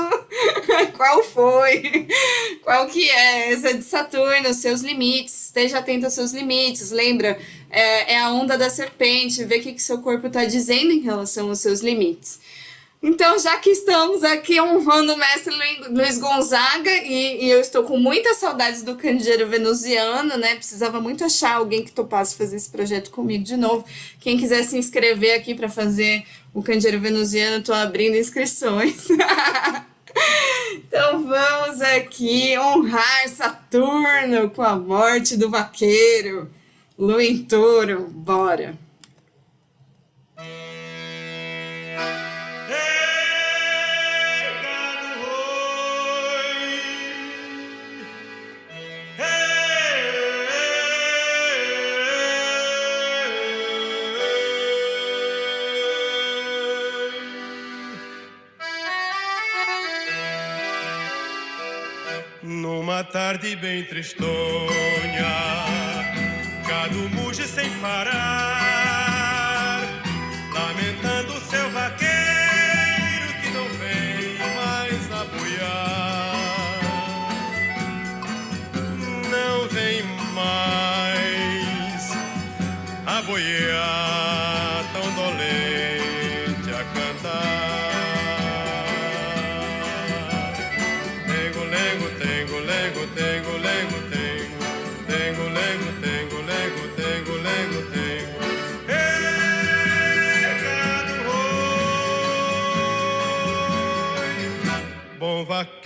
[0.96, 2.08] Qual foi?
[2.64, 3.52] Qual que é?
[3.52, 5.46] Essa de Saturno, seus limites.
[5.46, 6.92] Esteja atento aos seus limites.
[6.92, 7.40] Lembra?
[7.70, 9.44] É, é a onda da serpente.
[9.46, 12.40] Vê o que, que seu corpo está dizendo em relação aos seus limites.
[13.02, 17.84] Então, já que estamos aqui honrando o mestre Lu- Luiz Gonzaga, e, e eu estou
[17.84, 20.56] com muitas saudades do candeeiro venusiano, né?
[20.56, 23.86] Precisava muito achar alguém que topasse fazer esse projeto comigo de novo.
[24.20, 29.08] Quem quiser se inscrever aqui para fazer o candeeiro venusiano, estou abrindo inscrições.
[30.76, 36.50] então, vamos aqui honrar Saturno com a morte do vaqueiro.
[36.98, 38.78] Lua em touro, bora.
[63.00, 64.28] Numa tarde bem tristonha,
[66.68, 68.59] gado muge sem parar,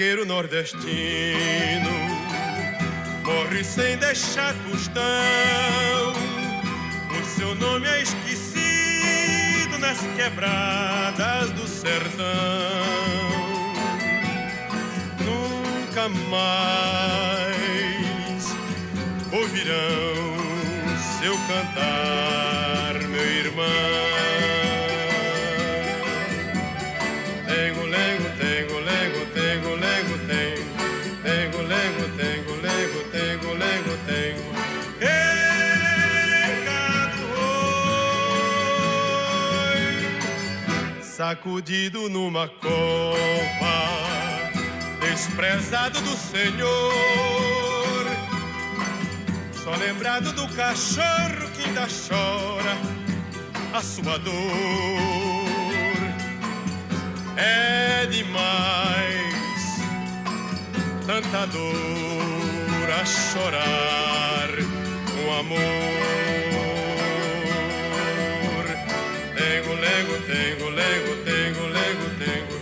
[0.03, 1.89] vaqueiro nordestino
[3.23, 5.03] morre sem deixar tostão.
[7.09, 12.25] O seu nome é esquecido nas quebradas do sertão
[15.23, 17.23] nunca mais
[19.31, 20.33] ouvirão
[21.21, 24.12] seu cantar, meu irmão.
[33.23, 34.53] Lengo, lengo, tengo.
[41.01, 43.15] Sacudido numa cova
[44.99, 48.05] desprezado do Senhor.
[49.63, 52.77] Só lembrado do cachorro que ainda chora
[53.73, 54.33] a sua dor.
[57.37, 59.33] É demais
[61.05, 62.12] tanta dor
[62.93, 64.49] a chorar
[65.09, 65.59] com amor.
[69.35, 72.55] Tengo, lengo, tengo, lengo, tengo, lengo, tengo.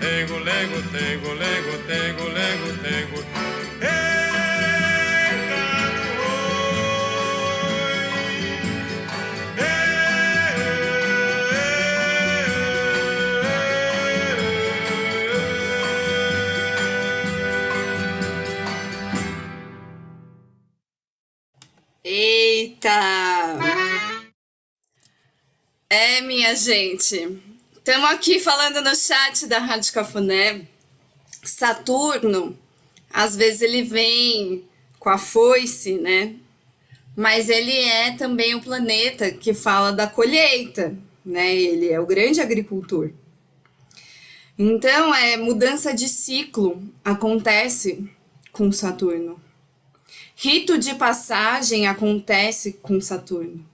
[0.00, 3.18] Tengo, lengo, tengo, lengo, tengo, lengo, tengo.
[3.80, 4.13] Recado
[26.14, 27.40] É, minha gente.
[27.76, 30.60] Estamos aqui falando no chat da Rádio Cafuné.
[31.42, 32.56] Saturno,
[33.12, 34.64] às vezes ele vem
[35.00, 36.36] com a foice, né?
[37.16, 40.96] Mas ele é também o planeta que fala da colheita,
[41.26, 41.52] né?
[41.52, 43.10] Ele é o grande agricultor.
[44.56, 48.08] Então, é mudança de ciclo acontece
[48.52, 49.40] com Saturno.
[50.36, 53.73] Rito de passagem acontece com Saturno.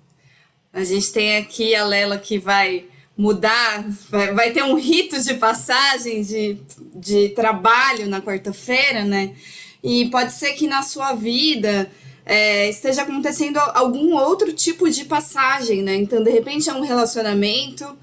[0.73, 2.85] A gente tem aqui a Lela que vai
[3.17, 6.59] mudar, vai, vai ter um rito de passagem de,
[6.95, 9.35] de trabalho na quarta-feira, né?
[9.83, 11.91] E pode ser que na sua vida
[12.25, 15.97] é, esteja acontecendo algum outro tipo de passagem, né?
[15.97, 17.99] Então, de repente, é um relacionamento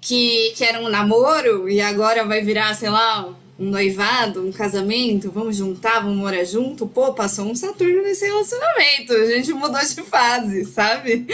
[0.00, 5.32] que, que era um namoro e agora vai virar, sei lá, um noivado, um casamento,
[5.32, 6.86] vamos juntar, vamos morar junto.
[6.86, 11.26] Pô, passou um Saturno nesse relacionamento, a gente mudou de fase, sabe?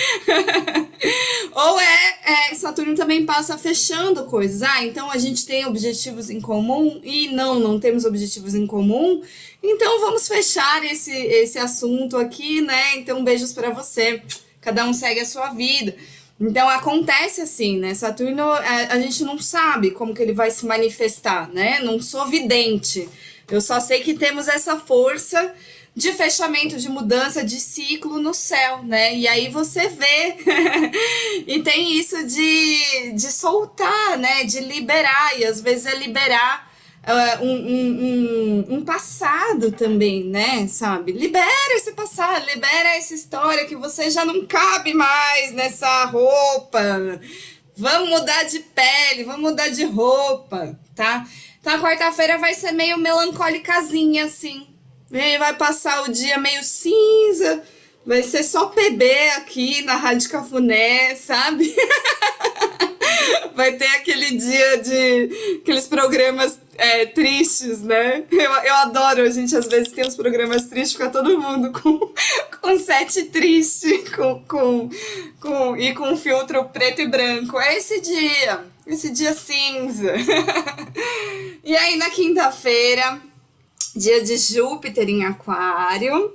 [1.53, 4.63] Ou é, é, Saturno também passa fechando coisas.
[4.63, 9.23] Ah, então a gente tem objetivos em comum e não, não temos objetivos em comum.
[9.63, 12.97] Então vamos fechar esse, esse assunto aqui, né?
[12.97, 14.23] Então beijos para você.
[14.63, 15.95] Cada um segue a sua vida.
[16.41, 17.95] Então acontece assim, né?
[17.95, 21.81] Saturno, a, a gente não sabe como que ele vai se manifestar, né?
[21.81, 23.09] Não sou vidente.
[23.49, 25.55] Eu só sei que temos essa força
[25.95, 29.15] de fechamento, de mudança de ciclo no céu, né?
[29.17, 30.37] E aí você vê.
[31.47, 34.45] e tem isso de, de soltar, né?
[34.45, 35.39] De liberar.
[35.39, 36.74] E às vezes é liberar
[37.07, 40.67] ah, um, um, um, passado também, né?
[40.67, 41.13] Sabe?
[41.13, 46.81] Libera esse passado, libera essa história que você já não cabe mais nessa roupa.
[47.77, 51.27] Vamos mudar de pele, vamos mudar de roupa, tá?
[51.61, 54.67] Então a quarta-feira vai ser meio melancólicazinha, assim.
[55.39, 57.63] Vai passar o dia meio cinza,
[58.07, 59.05] vai ser só PB
[59.37, 61.75] aqui na Rádio Cafuné, sabe?
[63.55, 68.25] vai ter aquele dia de aqueles programas é, tristes, né?
[68.31, 72.13] Eu, eu adoro, a gente às vezes tem uns programas tristes, fica todo mundo com,
[72.61, 74.91] com set triste com, com,
[75.41, 77.59] com, e com filtro preto e branco.
[77.59, 80.13] É esse dia, esse dia cinza.
[81.65, 83.21] e aí na quinta-feira,
[83.95, 86.35] dia de Júpiter em Aquário.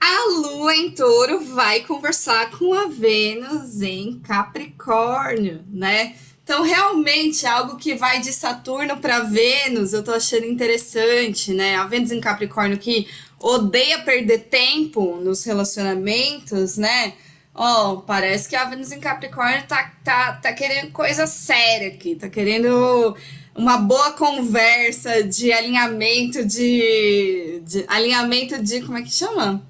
[0.00, 6.14] A Lua em Touro vai conversar com a Vênus em Capricórnio, né?
[6.42, 11.76] Então, realmente, algo que vai de Saturno para Vênus, eu tô achando interessante, né?
[11.76, 13.06] A Vênus em Capricórnio que
[13.38, 17.14] odeia perder tempo nos relacionamentos, né?
[17.54, 22.28] Ó, parece que a Vênus em Capricórnio tá, tá, tá querendo coisa séria aqui, tá
[22.28, 23.16] querendo
[23.54, 29.66] uma boa conversa de alinhamento de, de alinhamento de como é que chama?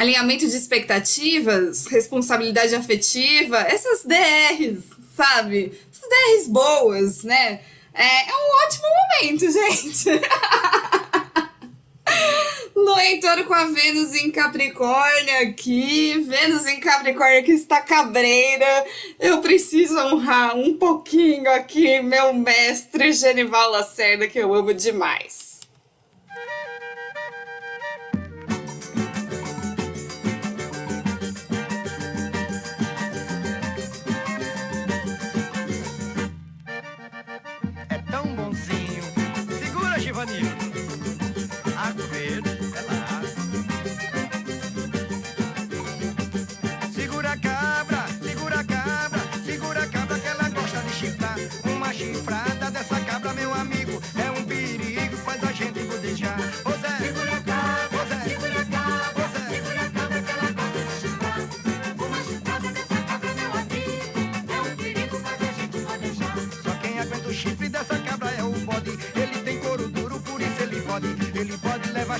[0.00, 4.82] Alinhamento de expectativas, responsabilidade afetiva, essas DRs,
[5.14, 5.78] sabe?
[5.92, 7.60] Essas DRs boas, né?
[7.92, 8.86] É, é um ótimo
[9.20, 10.08] momento, gente.
[12.74, 16.18] Lua com a Vênus em Capricórnio aqui.
[16.26, 18.86] Vênus em Capricórnio que está cabreira.
[19.18, 25.60] Eu preciso honrar um pouquinho aqui meu mestre Genival Lacerda, que eu amo demais.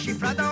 [0.01, 0.50] Pode levar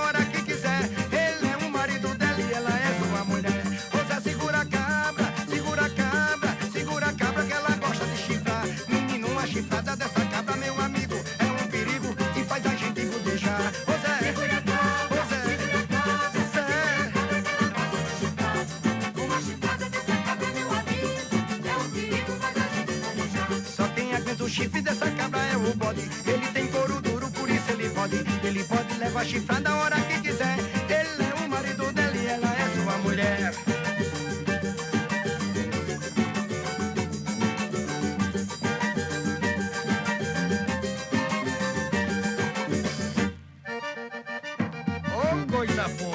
[45.58, 46.14] coisa boa!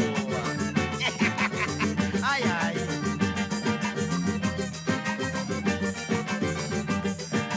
[2.24, 2.76] ai, ai.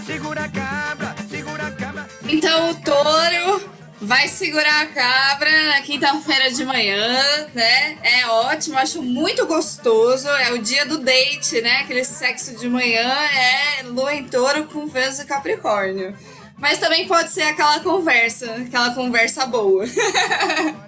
[0.04, 2.08] Segura a cabra, segura a cabra.
[2.24, 3.70] Então o touro
[4.00, 7.98] vai segurar a cabra na quinta-feira de manhã, né?
[8.02, 10.28] É ótimo, acho muito gostoso.
[10.28, 11.82] É o dia do date, né?
[11.82, 16.16] Aquele sexo de manhã é lua em touro com Vênus e Capricórnio.
[16.58, 19.84] Mas também pode ser aquela conversa, aquela conversa boa.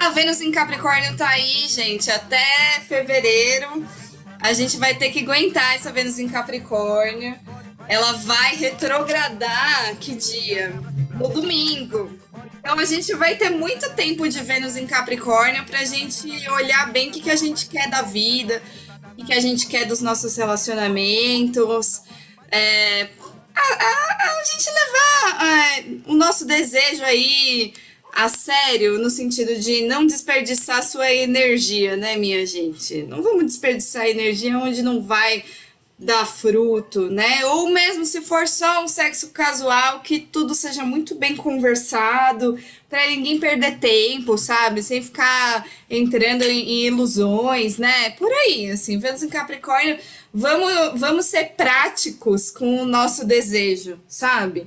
[0.00, 3.86] A Vênus em Capricórnio tá aí, gente, até fevereiro.
[4.40, 7.38] A gente vai ter que aguentar essa Vênus em Capricórnio.
[7.88, 10.70] Ela vai retrogradar que dia?
[11.14, 12.18] No domingo.
[12.58, 17.08] Então a gente vai ter muito tempo de Vênus em Capricórnio pra gente olhar bem
[17.08, 18.62] o que, que a gente quer da vida,
[19.12, 22.02] o que, que a gente quer dos nossos relacionamentos.
[22.50, 23.08] É,
[23.54, 27.72] a, a- a gente levar é, o nosso desejo aí
[28.14, 33.02] a sério, no sentido de não desperdiçar sua energia, né, minha gente?
[33.02, 35.44] Não vamos desperdiçar energia onde não vai
[35.98, 37.44] dar fruto, né?
[37.46, 42.58] Ou mesmo se for só um sexo casual, que tudo seja muito bem conversado,
[42.88, 44.82] para ninguém perder tempo, sabe?
[44.82, 48.10] Sem ficar entrando em, em ilusões, né?
[48.10, 49.98] Por aí, assim, Vênus em Capricórnio,
[50.32, 54.66] vamos, vamos ser práticos com o nosso desejo, sabe?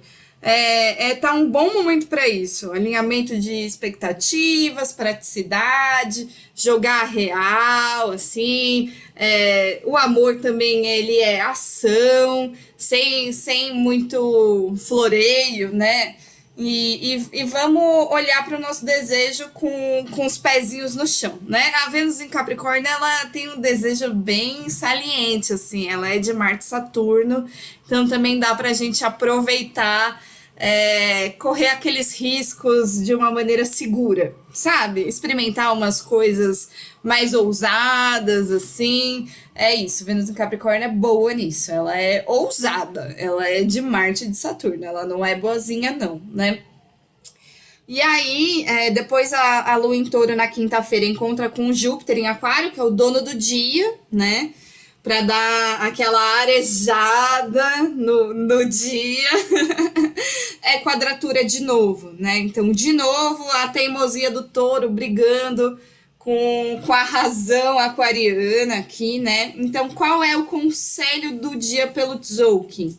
[0.50, 2.72] É, é, tá um bom momento para isso.
[2.72, 8.94] Alinhamento de expectativas, praticidade, jogar real, assim.
[9.14, 16.16] É, o amor também ele é ação, sem, sem muito floreio, né?
[16.58, 21.38] E, e, e vamos olhar para o nosso desejo com, com os pezinhos no chão,
[21.46, 21.74] né?
[21.86, 25.90] A Vênus em Capricórnio, ela tem um desejo bem saliente, assim.
[25.90, 27.46] Ela é de Marte e Saturno,
[27.86, 30.26] então também dá para a gente aproveitar
[30.60, 35.08] é, correr aqueles riscos de uma maneira segura, sabe?
[35.08, 36.70] Experimentar umas coisas
[37.04, 39.30] mais ousadas, assim.
[39.54, 41.72] É isso, Vênus em Capricórnio é boa nisso.
[41.72, 46.22] Ela é ousada, ela é de Marte e de Saturno, ela não é boazinha, não,
[46.34, 46.60] né?
[47.88, 52.28] E aí, é, depois a, a Lua em Touro na quinta-feira encontra com Júpiter em
[52.28, 54.52] Aquário, que é o dono do dia, né?
[55.02, 59.30] Para dar aquela arejada no, no dia.
[60.68, 62.38] é quadratura de novo, né?
[62.40, 65.80] Então, de novo, a teimosia do touro brigando
[66.18, 69.54] com, com a razão aquariana aqui, né?
[69.56, 72.98] Então, qual é o conselho do dia pelo Tzolk'in?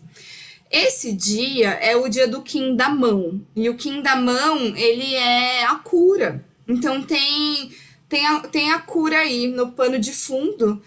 [0.70, 3.40] Esse dia é o dia do Kim da mão.
[3.54, 6.42] E o Kim da mão, ele é a cura.
[6.66, 7.70] Então, tem,
[8.08, 10.80] tem, a, tem a cura aí no pano de fundo.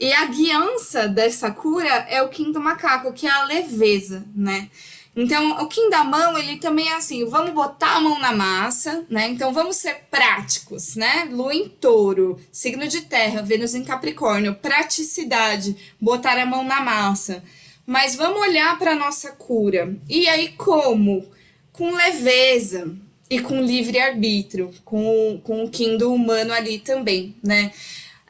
[0.00, 4.70] E a guiança dessa cura é o Kim do macaco, que é a leveza, né?
[5.14, 9.04] Então, o Kim da mão, ele também é assim, vamos botar a mão na massa,
[9.10, 9.28] né?
[9.28, 11.28] Então, vamos ser práticos, né?
[11.30, 17.44] Lua em touro, signo de terra, Vênus em Capricórnio, praticidade, botar a mão na massa.
[17.86, 19.94] Mas vamos olhar para a nossa cura.
[20.08, 21.26] E aí, como?
[21.72, 22.90] Com leveza
[23.28, 27.70] e com livre-arbítrio, com, com o Kim do humano ali também, né?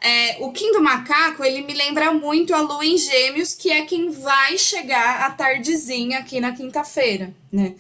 [0.02, 3.82] É, o Kim do Macaco, ele me lembra muito a Lua em Gêmeos, que é
[3.82, 7.74] quem vai chegar à tardezinha aqui na quinta-feira, né?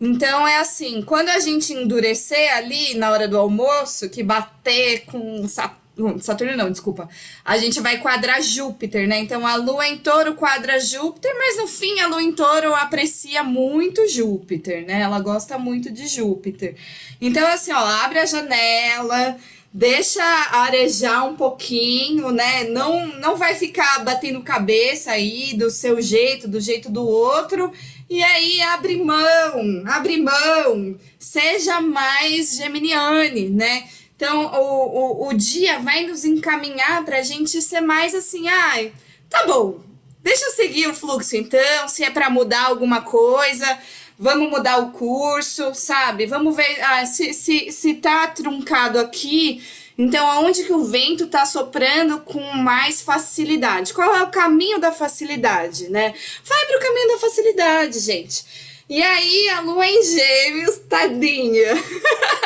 [0.00, 5.46] Então é assim, quando a gente endurecer ali na hora do almoço, que bater com
[5.48, 7.08] Saturno, não, desculpa.
[7.42, 9.18] A gente vai quadrar Júpiter, né?
[9.18, 13.42] Então a Lua em Touro quadra Júpiter, mas no fim a Lua em Touro aprecia
[13.42, 15.00] muito Júpiter, né?
[15.00, 16.76] Ela gosta muito de Júpiter.
[17.18, 19.38] Então assim, ó, abre a janela,
[19.76, 22.64] deixa arejar um pouquinho, né?
[22.64, 27.70] Não, não vai ficar batendo cabeça aí do seu jeito, do jeito do outro.
[28.08, 33.86] E aí abre mão, abre mão, seja mais geminiane, né?
[34.16, 38.94] Então o, o, o dia vai nos encaminhar para a gente ser mais assim, ai,
[39.28, 39.80] tá bom,
[40.22, 43.78] deixa eu seguir o fluxo então, se é para mudar alguma coisa,
[44.18, 46.26] vamos mudar o curso, sabe?
[46.26, 49.62] Vamos ver ah, se, se, se tá truncado aqui.
[49.98, 53.94] Então, aonde que o vento tá soprando com mais facilidade?
[53.94, 56.14] Qual é o caminho da facilidade, né?
[56.44, 58.44] Vai para o caminho da facilidade, gente.
[58.88, 61.74] E aí, a lua em gêmeos, tadinha.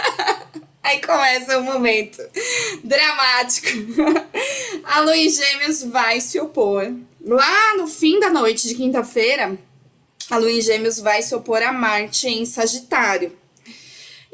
[0.83, 2.23] aí começa o momento
[2.85, 3.69] dramático.
[4.85, 6.93] a lua em gêmeos vai se opor.
[7.21, 9.59] Lá no fim da noite de quinta-feira,
[10.31, 13.37] a lua em gêmeos vai se opor a Marte em Sagitário.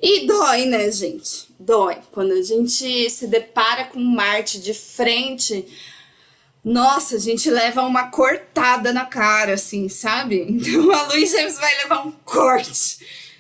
[0.01, 1.49] E dói, né, gente?
[1.59, 1.97] Dói.
[2.12, 5.66] Quando a gente se depara com Marte de frente,
[6.62, 10.47] nossa, a gente leva uma cortada na cara, assim, sabe?
[10.66, 12.99] Então a em gêmeos vai levar um corte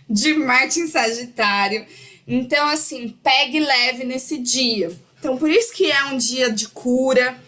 [0.08, 1.84] de Marte em Sagitário.
[2.26, 4.90] Então, assim, pegue leve nesse dia.
[5.18, 7.38] Então, por isso que é um dia de cura,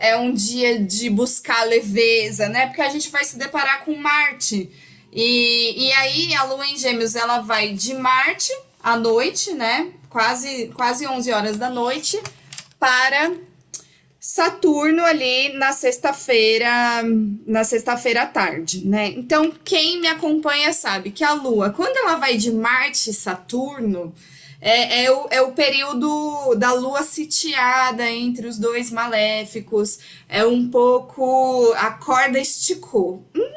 [0.00, 2.66] é um dia de buscar leveza, né?
[2.66, 4.70] Porque a gente vai se deparar com Marte.
[5.12, 8.50] E, e aí a Lua em Gêmeos ela vai de Marte
[8.82, 9.92] à noite, né?
[10.08, 12.20] Quase, quase 11 horas da noite,
[12.78, 13.30] para
[14.18, 17.02] Saturno ali na sexta-feira,
[17.46, 19.08] na sexta-feira à tarde, né?
[19.08, 24.14] Então, quem me acompanha sabe que a Lua, quando ela vai de Marte e Saturno,
[24.60, 29.98] é, é, o, é o período da lua sitiada entre os dois maléficos.
[30.28, 31.72] É um pouco.
[31.76, 33.24] A corda esticou.
[33.34, 33.52] Hum,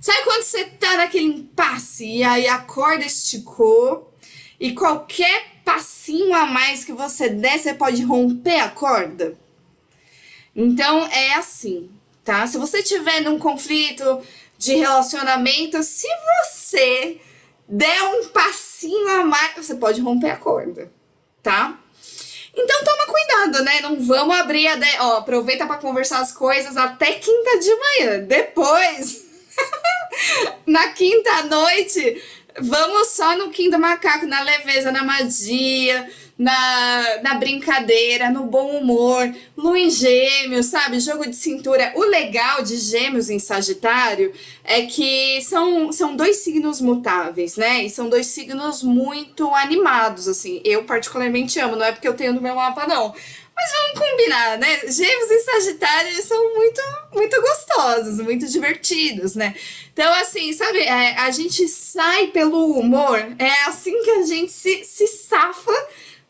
[0.00, 4.14] sabe quando você tá naquele impasse e aí a corda esticou
[4.58, 9.38] e qualquer passinho a mais que você der, você pode romper a corda?
[10.54, 11.88] Então é assim,
[12.22, 12.46] tá?
[12.46, 14.20] Se você tiver num conflito
[14.58, 16.08] de relacionamento, se
[16.42, 17.18] você
[17.70, 20.90] der um passinho a mais, você pode romper a corda,
[21.40, 21.78] tá?
[22.52, 23.80] Então toma cuidado, né?
[23.80, 24.74] Não vamos abrir a.
[24.74, 24.86] De...
[24.98, 28.18] Ó, aproveita para conversar as coisas até quinta de manhã.
[28.24, 29.24] Depois,
[30.66, 32.20] na quinta noite,
[32.58, 36.10] vamos só no do Macaco, na leveza, na magia,
[36.40, 40.98] na, na brincadeira, no bom humor, lua em gêmeos, sabe?
[40.98, 41.92] Jogo de cintura.
[41.94, 44.32] O legal de gêmeos em Sagitário
[44.64, 47.84] é que são, são dois signos mutáveis, né?
[47.84, 50.62] E são dois signos muito animados, assim.
[50.64, 53.14] Eu particularmente amo, não é porque eu tenho no meu mapa, não.
[53.54, 54.80] Mas vamos combinar, né?
[54.88, 56.80] Gêmeos e Sagitário são muito,
[57.12, 59.54] muito gostosos, muito divertidos, né?
[59.92, 64.82] Então, assim, sabe, é, a gente sai pelo humor, é assim que a gente se,
[64.84, 65.74] se safa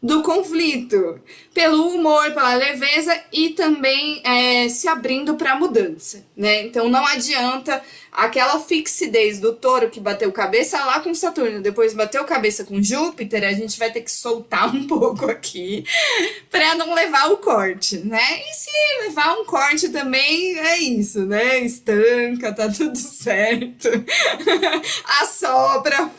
[0.02, 1.20] do conflito,
[1.52, 6.62] pelo humor, pela leveza e também é, se abrindo para a mudança, né?
[6.62, 12.24] Então não adianta aquela fixidez do touro que bateu cabeça lá com Saturno, depois bateu
[12.24, 15.84] cabeça com Júpiter, a gente vai ter que soltar um pouco aqui
[16.50, 18.40] para não levar o corte, né?
[18.48, 18.70] E se
[19.02, 21.60] levar um corte também é isso, né?
[21.60, 23.88] Estanca, tá tudo certo.
[25.20, 26.10] Assopra,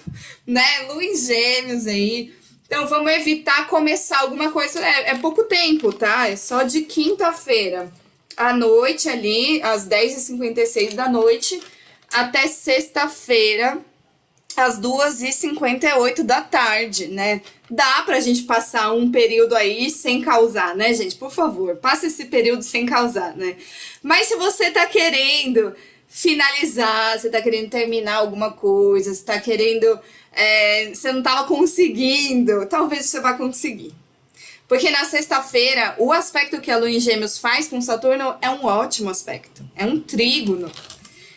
[0.46, 0.86] né?
[0.88, 2.41] Lua gêmeos aí.
[2.72, 4.80] Então vamos evitar começar alguma coisa.
[4.80, 6.30] É, é pouco tempo, tá?
[6.30, 7.92] É só de quinta-feira
[8.38, 11.62] à noite ali, às 10h56 da noite,
[12.14, 13.78] até sexta-feira,
[14.56, 17.42] às 2h58 da tarde, né?
[17.70, 21.18] Dá pra gente passar um período aí sem causar, né, gente?
[21.18, 23.58] Por favor, passa esse período sem causar, né?
[24.02, 25.76] Mas se você tá querendo
[26.08, 30.00] finalizar, você tá querendo terminar alguma coisa, você tá querendo.
[30.32, 33.94] É, você não tava conseguindo, talvez você vá conseguir.
[34.68, 38.64] Porque na sexta-feira, o aspecto que a Lua em Gêmeos faz com Saturno é um
[38.64, 39.66] ótimo aspecto.
[39.76, 40.72] É um trígono.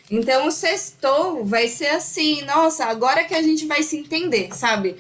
[0.09, 4.95] Então o sextou vai ser assim, nossa, agora que a gente vai se entender, sabe?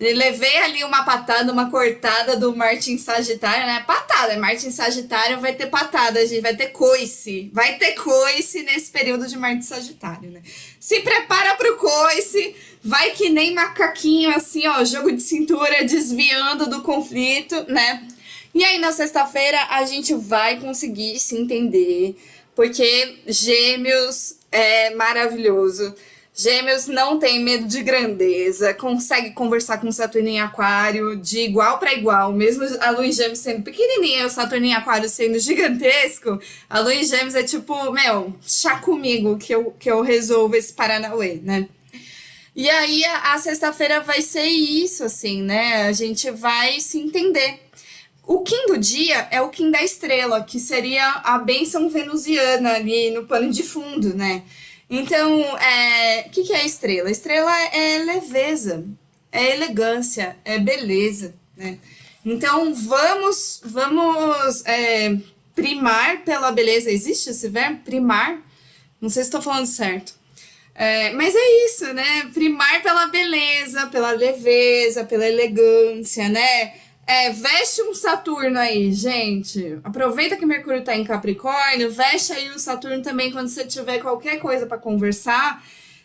[0.00, 3.84] Levei ali uma patada, uma cortada do Martin Sagitário, né?
[3.86, 7.50] Patada, Martin Sagitário vai ter patada, gente vai ter coice.
[7.52, 10.40] Vai ter coice nesse período de Martin Sagitário, né?
[10.80, 16.80] Se prepara pro coice, vai que nem macaquinho assim, ó, jogo de cintura desviando do
[16.80, 18.08] conflito, né?
[18.54, 22.16] E aí na sexta-feira a gente vai conseguir se entender,
[22.56, 25.94] porque Gêmeos é maravilhoso.
[26.40, 31.92] Gêmeos não tem medo de grandeza, consegue conversar com Saturno em Aquário de igual para
[31.92, 36.80] igual, mesmo a Lua em Gêmeos sendo pequenininha o Saturno em Aquário sendo gigantesco, a
[36.80, 41.40] Lua em Gêmeos é tipo, meu, chá comigo que eu, que eu resolvo esse Paranauê,
[41.42, 41.68] né?
[42.56, 45.88] E aí a, a sexta-feira vai ser isso, assim, né?
[45.88, 47.60] A gente vai se entender.
[48.26, 53.10] O Kim do dia é o Kim da estrela, que seria a bênção venusiana ali
[53.10, 54.42] no pano de fundo, né?
[54.90, 57.08] Então, é, o que, que é estrela?
[57.08, 58.84] Estrela é leveza,
[59.30, 61.78] é elegância, é beleza, né?
[62.24, 65.16] Então, vamos, vamos é,
[65.54, 66.90] primar pela beleza.
[66.90, 67.84] Existe esse verbo?
[67.84, 68.42] Primar?
[69.00, 70.12] Não sei se estou falando certo.
[70.74, 72.28] É, mas é isso, né?
[72.34, 76.74] Primar pela beleza, pela leveza, pela elegância, né?
[77.10, 79.80] É, veste um Saturno aí, gente.
[79.82, 84.38] Aproveita que Mercúrio tá em Capricórnio, veste aí o Saturno também quando você tiver qualquer
[84.38, 85.60] coisa para conversar.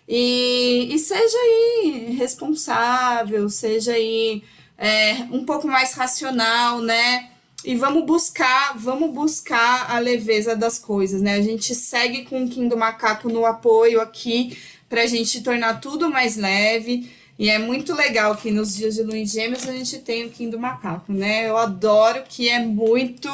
[0.09, 4.41] E, e seja aí responsável, seja aí
[4.79, 7.29] é, um pouco mais racional, né?
[7.63, 11.35] E vamos buscar, vamos buscar a leveza das coisas, né?
[11.35, 14.57] A gente segue com o Kim do Macaco no apoio aqui
[14.89, 17.07] pra gente tornar tudo mais leve.
[17.37, 20.49] E é muito legal que nos dias de em gêmeos a gente tem o Kim
[20.49, 21.49] do Macaco, né?
[21.49, 23.29] Eu adoro que é muito.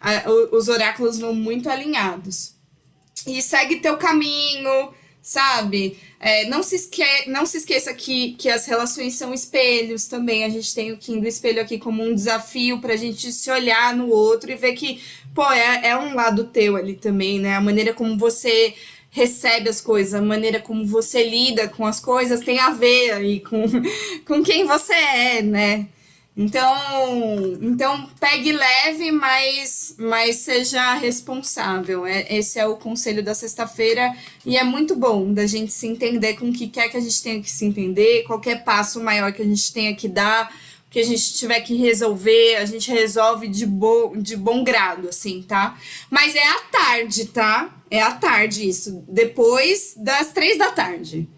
[0.00, 2.54] a- os oráculos vão muito alinhados.
[3.26, 5.98] E segue teu caminho, sabe?
[6.18, 7.02] É, não, se esque...
[7.26, 10.44] não se esqueça que, que as relações são espelhos também.
[10.44, 13.94] A gente tem o Kim do espelho aqui como um desafio pra gente se olhar
[13.94, 15.02] no outro e ver que,
[15.34, 17.54] pô, é, é um lado teu ali também, né?
[17.56, 18.74] A maneira como você
[19.10, 23.40] recebe as coisas, a maneira como você lida com as coisas tem a ver aí
[23.40, 23.64] com,
[24.24, 25.88] com quem você é, né?
[26.36, 32.06] Então, então pegue leve, mas, mas seja responsável.
[32.06, 34.14] É, esse é o conselho da sexta-feira
[34.46, 37.22] e é muito bom da gente se entender com o que quer que a gente
[37.22, 40.50] tenha que se entender, qualquer passo maior que a gente tenha que dar,
[40.86, 45.08] o que a gente tiver que resolver, a gente resolve de, bo de bom grado,
[45.08, 45.78] assim, tá?
[46.08, 47.79] Mas é à tarde, tá?
[47.90, 51.28] É à tarde isso, depois das três da tarde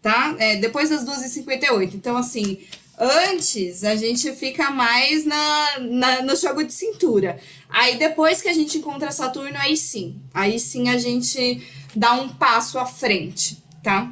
[0.00, 0.36] tá?
[0.38, 1.90] É, depois das 2h58.
[1.94, 2.58] Então, assim,
[2.98, 7.38] antes a gente fica mais na, na- no jogo de cintura.
[7.68, 10.20] Aí depois que a gente encontra Saturno, aí sim.
[10.32, 11.62] Aí sim a gente
[11.94, 14.10] dá um passo à frente, tá?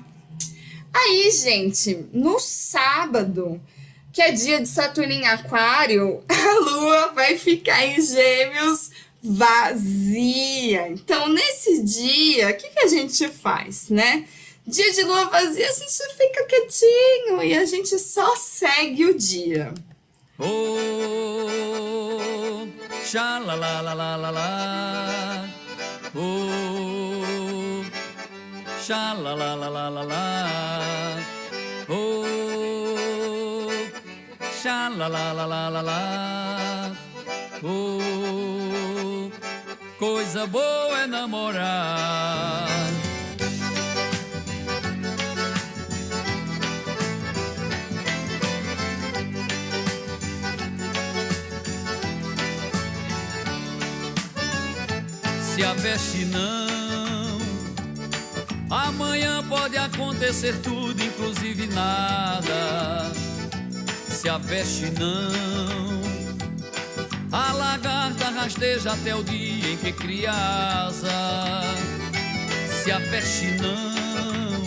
[0.92, 3.60] Aí, gente, no sábado,
[4.12, 8.90] que é dia de Saturno em Aquário, a Lua vai ficar em Gêmeos
[9.28, 10.88] vazia.
[10.88, 14.26] Então, nesse dia, o que, que a gente faz, né?
[14.66, 19.72] Dia de lua vazia, a gente fica quietinho e a gente só segue o dia.
[20.38, 20.58] Oh,
[23.04, 25.48] sha la la la la la la.
[26.14, 27.84] Oh,
[28.84, 31.16] sha la la la la la la.
[31.88, 32.26] Oh,
[34.60, 36.96] sha la la la la la la.
[37.62, 38.25] Oh,
[40.26, 42.66] coisa boa é namorar.
[55.54, 57.38] se a veste não.
[58.68, 63.12] Amanhã pode acontecer tudo, inclusive nada.
[64.10, 66.05] Se a veste não.
[67.38, 71.60] A lagarta rasteja até o dia em que cria asa.
[72.82, 74.62] Se a veste não.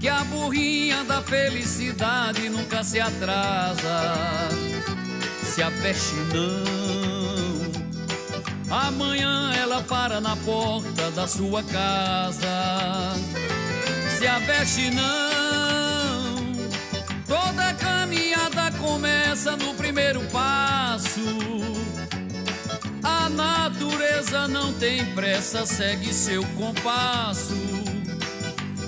[0.00, 4.48] Que a burrinha da felicidade nunca se atrasa.
[5.44, 6.66] Se a veste não.
[8.68, 13.14] Amanhã ela para na porta da sua casa.
[14.18, 16.42] Se a veste não,
[17.24, 20.55] toda caminhada começa no primeiro passo.
[23.02, 27.54] A natureza não tem pressa, segue seu compasso.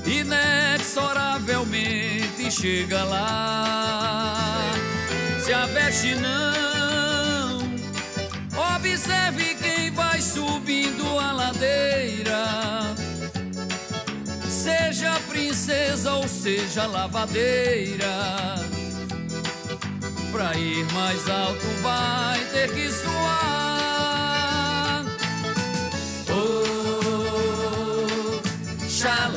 [0.04, 4.72] Inexoravelmente chega lá.
[5.44, 7.58] Se a veste não,
[8.76, 12.94] observe quem vai subindo a ladeira.
[14.48, 18.77] Seja princesa ou seja lavadeira.
[20.38, 24.24] Pra ir mais alto vai ter que suar.
[26.30, 27.58] Oh,
[28.88, 29.28] xa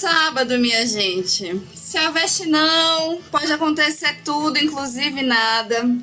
[0.00, 5.94] sábado, minha gente, se a veste não, pode acontecer tudo, inclusive nada.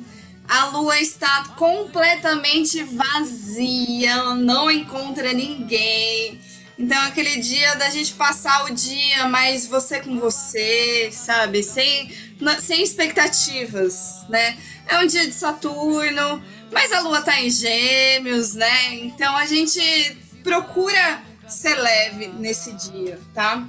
[0.48, 6.40] A lua está completamente vazia, não encontra ninguém.
[6.78, 11.64] Então, aquele dia da gente passar o dia mais você com você, sabe?
[11.64, 12.08] Sem,
[12.60, 14.56] sem expectativas, né?
[14.86, 16.40] É um dia de Saturno,
[16.70, 18.94] mas a lua tá em Gêmeos, né?
[18.94, 19.80] Então, a gente
[20.44, 23.66] procura ser leve nesse dia, tá?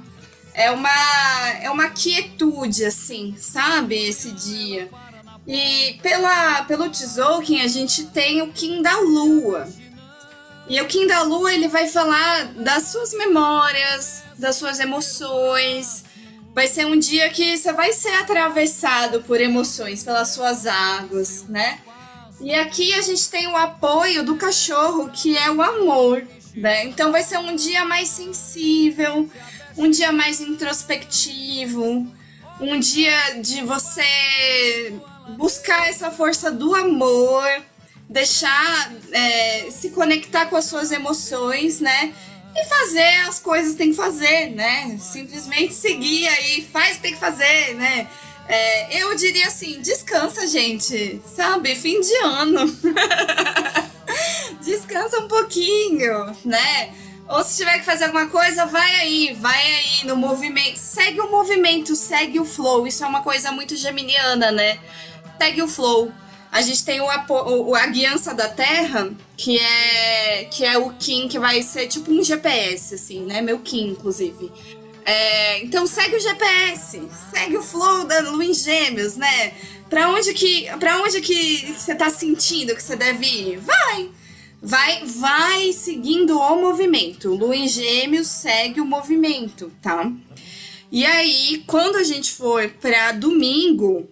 [0.52, 3.96] É uma, é uma quietude, assim, sabe?
[3.96, 4.88] Esse dia.
[5.46, 9.68] E pela, pelo Tzolk'in, a gente tem o Kim da Lua.
[10.68, 16.04] E o Kim da Lua, ele vai falar das suas memórias, das suas emoções.
[16.54, 21.80] Vai ser um dia que você vai ser atravessado por emoções, pelas suas águas, né?
[22.40, 26.84] E aqui a gente tem o apoio do cachorro, que é o amor, né?
[26.84, 29.28] Então vai ser um dia mais sensível,
[29.80, 32.06] um dia mais introspectivo,
[32.60, 34.92] um dia de você
[35.38, 37.48] buscar essa força do amor,
[38.06, 42.12] deixar é, se conectar com as suas emoções, né?
[42.54, 44.98] E fazer as coisas que tem que fazer, né?
[45.00, 48.06] Simplesmente seguir aí, faz o que tem que fazer, né?
[48.48, 51.74] É, eu diria assim, descansa, gente, sabe?
[51.74, 52.66] Fim de ano.
[54.60, 56.92] descansa um pouquinho, né?
[57.30, 60.76] Ou se tiver que fazer alguma coisa, vai aí, vai aí no movimento.
[60.78, 62.86] Segue o movimento, segue o flow.
[62.86, 64.78] Isso é uma coisa muito geminiana, né?
[65.40, 66.12] Segue o flow.
[66.50, 71.28] A gente tem o, o- a guiança da Terra, que é que é o Kim,
[71.28, 73.40] que vai ser tipo um GPS, assim, né?
[73.40, 74.50] Meu Kim, inclusive.
[75.04, 77.00] É, então segue o GPS,
[77.32, 79.52] segue o flow da Lua em Gêmeos, né?
[79.88, 80.66] Pra onde que,
[81.02, 83.58] onde que você tá sentindo que você deve ir?
[83.58, 84.08] Vai!
[84.62, 87.34] Vai, vai seguindo o movimento.
[87.34, 90.12] Lua em Gêmeos segue o movimento, tá?
[90.92, 94.08] E aí, quando a gente for pra domingo,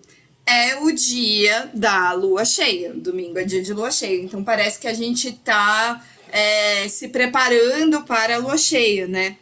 [0.47, 2.95] é o dia da lua cheia.
[2.95, 4.23] Domingo é dia de lua cheia.
[4.23, 9.37] Então parece que a gente tá é, se preparando para a lua cheia, né?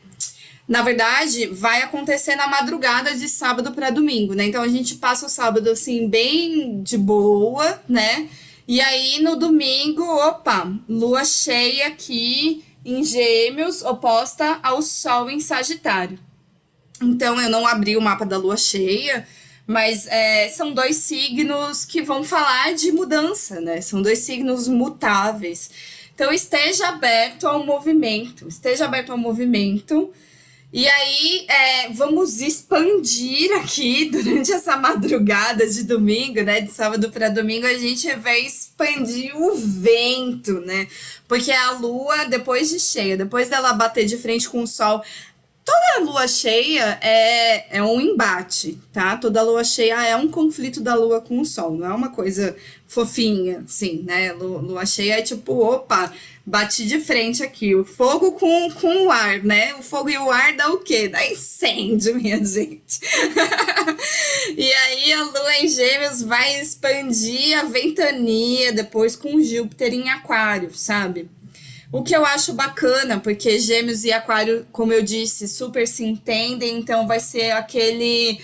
[0.66, 4.46] Na verdade, vai acontecer na madrugada de sábado para domingo, né?
[4.46, 8.28] Então a gente passa o sábado assim bem de boa, né?
[8.68, 16.18] E aí no domingo, opa, lua cheia aqui em Gêmeos, oposta ao Sol em Sagitário.
[17.02, 19.26] Então eu não abri o mapa da lua cheia,
[19.66, 23.80] Mas é, são dois signos que vão falar de mudança, né?
[23.80, 25.70] São dois signos mutáveis.
[26.14, 30.12] Então esteja aberto ao movimento, esteja aberto ao movimento.
[30.72, 36.60] E aí, é, vamos expandir aqui durante essa madrugada de domingo, né?
[36.60, 40.86] De sábado para domingo, a gente vai expandir o vento, né?
[41.26, 45.02] Porque a lua, depois de cheia, depois dela bater de frente com o sol,
[45.64, 49.16] toda lua cheia é, é um embate, tá?
[49.16, 52.54] Toda lua cheia é um conflito da lua com o sol, não é uma coisa
[52.86, 54.32] fofinha, assim, né?
[54.32, 56.12] Lu- Lua cheia é tipo, opa,
[56.46, 59.74] bati de frente aqui, o fogo com, com o ar, né?
[59.74, 61.08] O fogo e o ar dá o quê?
[61.08, 63.00] Dá incêndio, minha gente.
[64.56, 70.70] e aí a lua em gêmeos vai expandir a ventania depois com Júpiter em aquário,
[70.72, 71.28] sabe?
[71.90, 76.78] O que eu acho bacana, porque Gêmeos e Aquário, como eu disse, super se entendem,
[76.78, 78.40] então vai ser aquele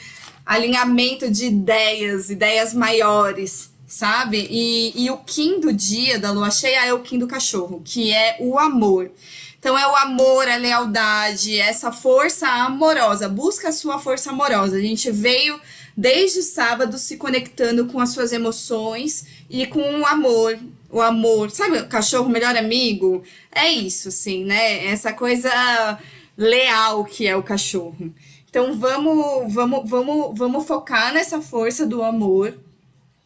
[0.47, 4.49] alinhamento de ideias, ideias maiores, sabe?
[4.51, 8.11] E, e o Kim do dia da lua cheia é o Kim do cachorro, que
[8.11, 9.11] é o amor.
[9.59, 13.29] Então é o amor, a lealdade, essa força amorosa.
[13.29, 14.79] Busca a sua força amorosa.
[14.79, 15.61] A gente veio
[15.95, 20.59] desde sábado se conectando com as suas emoções e com o amor.
[20.91, 23.23] O amor, sabe, o cachorro melhor amigo?
[23.55, 24.87] É isso, assim, né?
[24.87, 25.99] Essa coisa
[26.35, 28.11] leal que é o cachorro.
[28.49, 32.59] Então vamos, vamos, vamos, vamos focar nessa força do amor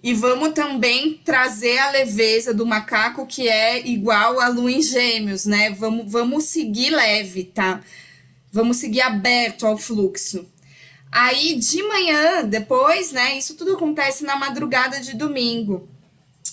[0.07, 5.47] e vamos também trazer a leveza do macaco, que é igual a lua em gêmeos,
[5.47, 5.71] né?
[5.71, 7.81] Vamos, vamos seguir leve, tá?
[8.53, 10.47] Vamos seguir aberto ao fluxo.
[11.11, 13.37] Aí de manhã, depois, né?
[13.37, 15.89] Isso tudo acontece na madrugada de domingo.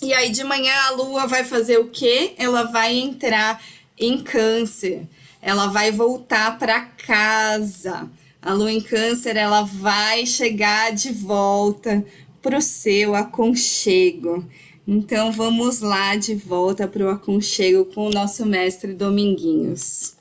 [0.02, 2.34] E aí de manhã a lua vai fazer o quê?
[2.40, 3.64] Ela vai entrar
[3.96, 5.08] em câncer.
[5.40, 8.10] Ela vai voltar para casa.
[8.42, 12.04] A lua em câncer, ela vai chegar de volta
[12.44, 14.46] pro seu aconchego.
[14.86, 20.16] Então vamos lá de volta pro aconchego com o nosso mestre Dominguinhos.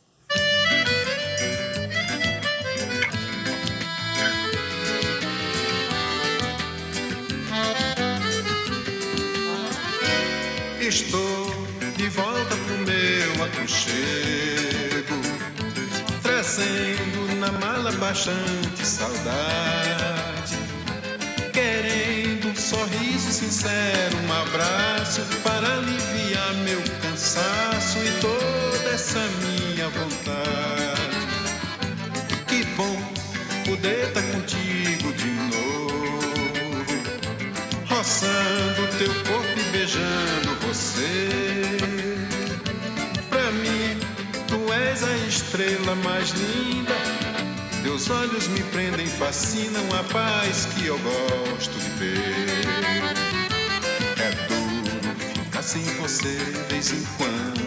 [10.80, 11.46] Estou
[11.96, 15.16] de volta pro meu aconchego,
[16.22, 20.41] trazendo na mala bastante saudade,
[23.52, 31.18] sincero, um abraço para aliviar meu cansaço e toda essa minha vontade.
[32.48, 32.96] Que bom
[33.66, 36.32] poder estar contigo de novo
[37.90, 41.76] roçando teu corpo e beijando você.
[43.28, 43.98] Pra mim,
[44.48, 46.94] tu és a estrela mais linda.
[47.82, 53.41] Teus olhos me prendem, fascinam a paz que eu gosto de ver.
[55.62, 57.62] Ficar sem você de vez em quando.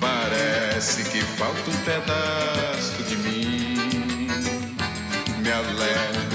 [0.00, 4.28] Parece que falta um pedaço de mim.
[5.42, 6.25] Me alegro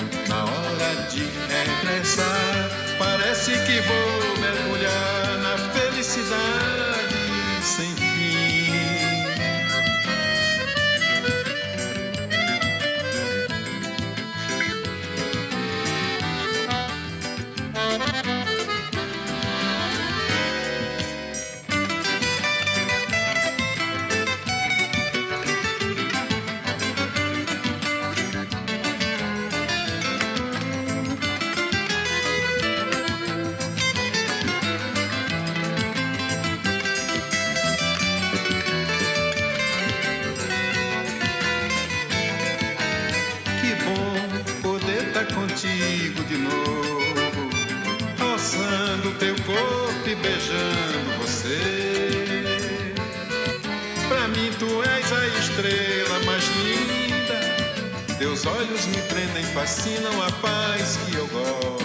[58.46, 61.81] olhos me prendem, fascinam a paz que eu gosto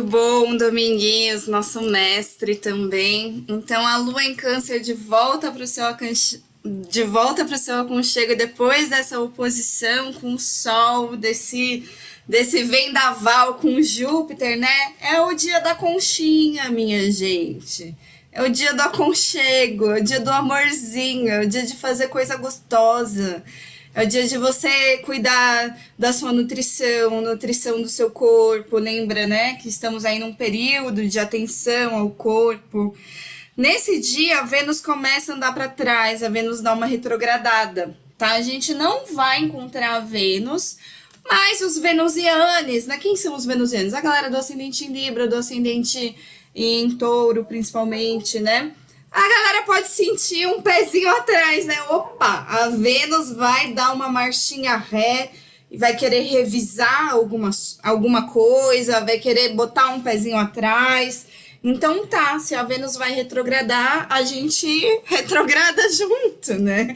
[0.00, 3.44] Muito bom, Dominguinhos, nosso mestre também.
[3.46, 5.84] Então, a lua em câncer de volta para o seu
[6.64, 11.84] de volta para o seu aconchego depois dessa oposição com o sol, desse
[12.26, 14.94] desse vendaval com Júpiter, né?
[15.00, 17.94] É o dia da conchinha, minha gente.
[18.32, 22.08] É o dia do aconchego, é o dia do amorzinho, é o dia de fazer
[22.08, 23.42] coisa gostosa.
[23.92, 28.78] É o dia de você cuidar da sua nutrição, nutrição do seu corpo.
[28.78, 32.94] Lembra, né, que estamos aí num período de atenção ao corpo.
[33.56, 38.32] Nesse dia, a Vênus começa a andar para trás, a Vênus dá uma retrogradada, tá?
[38.32, 40.78] A gente não vai encontrar a Vênus,
[41.28, 42.96] mas os venusianes, né?
[42.96, 43.92] Quem são os venusianos?
[43.92, 46.14] A galera do ascendente em Libra, do ascendente
[46.54, 48.72] em Touro, principalmente, né?
[49.10, 51.76] A galera pode sentir um pezinho atrás, né?
[51.88, 55.32] Opa, a Vênus vai dar uma marchinha ré
[55.70, 57.50] e vai querer revisar alguma,
[57.82, 61.26] alguma coisa, vai querer botar um pezinho atrás.
[61.62, 64.66] Então tá, se a Vênus vai retrogradar, a gente
[65.04, 66.94] retrograda junto, né?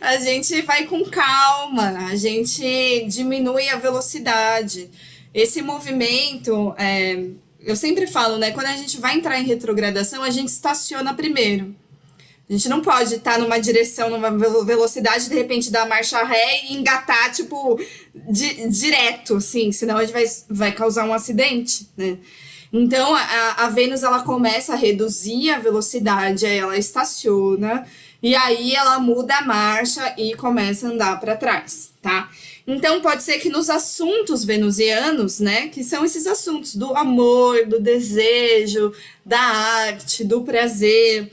[0.00, 4.88] A gente vai com calma, a gente diminui a velocidade.
[5.34, 7.24] Esse movimento, é,
[7.66, 8.52] eu sempre falo, né?
[8.52, 11.74] Quando a gente vai entrar em retrogradação, a gente estaciona primeiro.
[12.48, 16.64] A gente não pode estar numa direção, numa velo- velocidade, de repente dar marcha ré
[16.64, 17.76] e engatar, tipo,
[18.14, 22.16] di- direto, assim, senão a gente vai, vai causar um acidente, né?
[22.72, 27.84] Então, a, a Vênus, ela começa a reduzir a velocidade, aí ela estaciona,
[28.22, 32.30] e aí ela muda a marcha e começa a andar para trás, tá?
[32.64, 37.80] Então, pode ser que nos assuntos venusianos, né, que são esses assuntos do amor, do
[37.80, 38.92] desejo,
[39.24, 41.32] da arte, do prazer,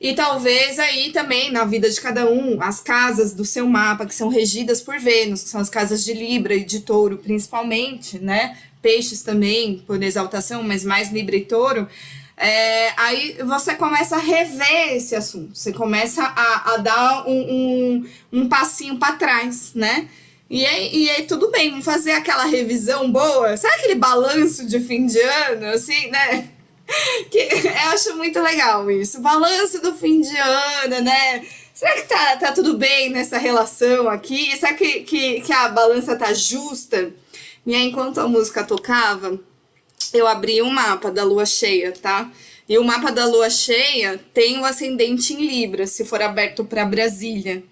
[0.00, 4.14] e talvez aí também na vida de cada um, as casas do seu mapa, que
[4.14, 8.56] são regidas por Vênus, que são as casas de Libra e de Touro, principalmente, né?
[8.80, 11.88] Peixes também, por exaltação, mas mais Libra e Touro.
[12.36, 18.06] É, aí você começa a rever esse assunto, você começa a, a dar um, um,
[18.32, 20.08] um passinho para trás, né?
[20.48, 23.56] E aí, e aí tudo bem, vamos fazer aquela revisão boa.
[23.56, 26.48] Sabe aquele balanço de fim de ano, assim, né?
[27.30, 29.20] que eu acho muito legal isso.
[29.20, 31.46] Balanço do fim de ano, né?
[31.72, 34.56] Será que tá, tá tudo bem nessa relação aqui?
[34.56, 37.12] Será que, que, que a balança tá justa?
[37.64, 39.40] E aí, enquanto a música tocava,
[40.12, 42.30] eu abri um mapa da lua cheia, tá?
[42.68, 46.84] E o mapa da lua cheia tem o ascendente em Libra, se for aberto para
[46.84, 47.62] Brasília.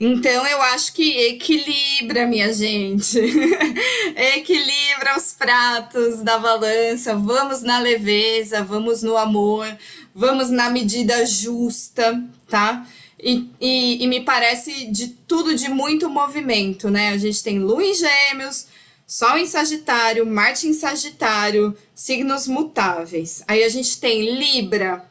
[0.00, 3.18] Então eu acho que equilibra, minha gente.
[4.36, 7.16] equilibra os pratos da balança.
[7.16, 9.66] Vamos na leveza, vamos no amor,
[10.14, 12.86] vamos na medida justa, tá?
[13.20, 17.08] E, e, e me parece de tudo de muito movimento, né?
[17.08, 18.66] A gente tem Lua em Gêmeos,
[19.08, 23.42] Sol em Sagitário, Marte em Sagitário, signos mutáveis.
[23.48, 25.02] Aí a gente tem Libra,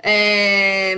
[0.00, 0.96] é,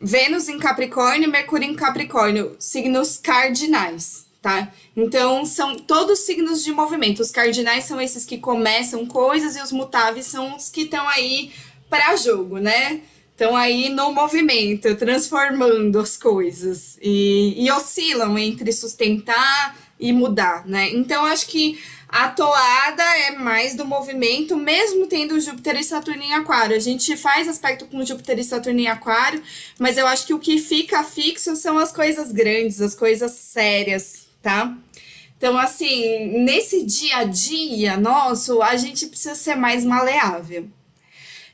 [0.00, 4.72] Vênus em Capricórnio Mercúrio em Capricórnio, signos cardinais, tá?
[4.96, 7.20] Então, são todos signos de movimento.
[7.20, 11.52] Os cardinais são esses que começam coisas e os mutáveis são os que estão aí
[11.90, 13.02] para jogo, né?
[13.32, 20.90] Estão aí no movimento, transformando as coisas e, e oscilam entre sustentar e mudar, né?
[20.90, 26.34] Então, acho que a toada é mais do movimento, mesmo tendo Júpiter e Saturno em
[26.34, 26.76] Aquário.
[26.76, 29.42] A gente faz aspecto com Júpiter e Saturno em Aquário,
[29.78, 34.26] mas eu acho que o que fica fixo são as coisas grandes, as coisas sérias,
[34.42, 34.76] tá?
[35.38, 40.68] Então, assim, nesse dia a dia nosso, a gente precisa ser mais maleável.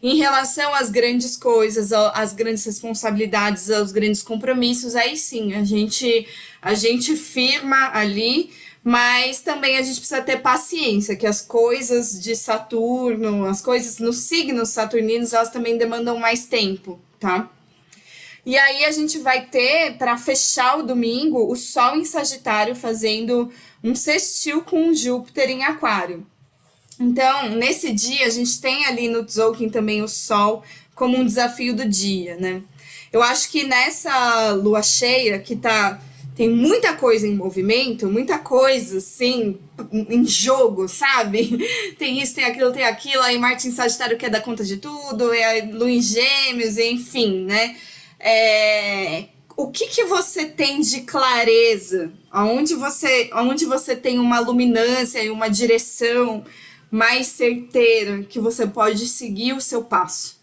[0.03, 6.27] Em relação às grandes coisas, às grandes responsabilidades, aos grandes compromissos, aí sim, a gente,
[6.63, 8.51] a gente firma ali,
[8.83, 14.17] mas também a gente precisa ter paciência, que as coisas de Saturno, as coisas nos
[14.21, 17.51] signos saturninos, elas também demandam mais tempo, tá?
[18.45, 23.53] E aí a gente vai ter, para fechar o domingo, o Sol em Sagitário fazendo
[23.85, 26.27] um sextil com Júpiter em Aquário.
[27.01, 30.63] Então, nesse dia, a gente tem ali no Tzolk'in também o Sol
[30.95, 32.63] como um desafio do dia, né?
[33.11, 35.99] Eu acho que nessa lua cheia, que tá,
[36.37, 39.59] tem muita coisa em movimento, muita coisa, assim,
[39.91, 41.59] em jogo, sabe?
[41.99, 45.33] Tem isso, tem aquilo, tem aquilo, aí Marte em Sagitário quer dar conta de tudo,
[45.33, 47.77] é a lua em Gêmeos, enfim, né?
[48.19, 49.25] É,
[49.57, 52.13] o que, que você tem de clareza?
[52.31, 56.45] Aonde você, aonde você tem uma luminância e uma direção
[56.91, 60.41] mais certeira que você pode seguir o seu passo?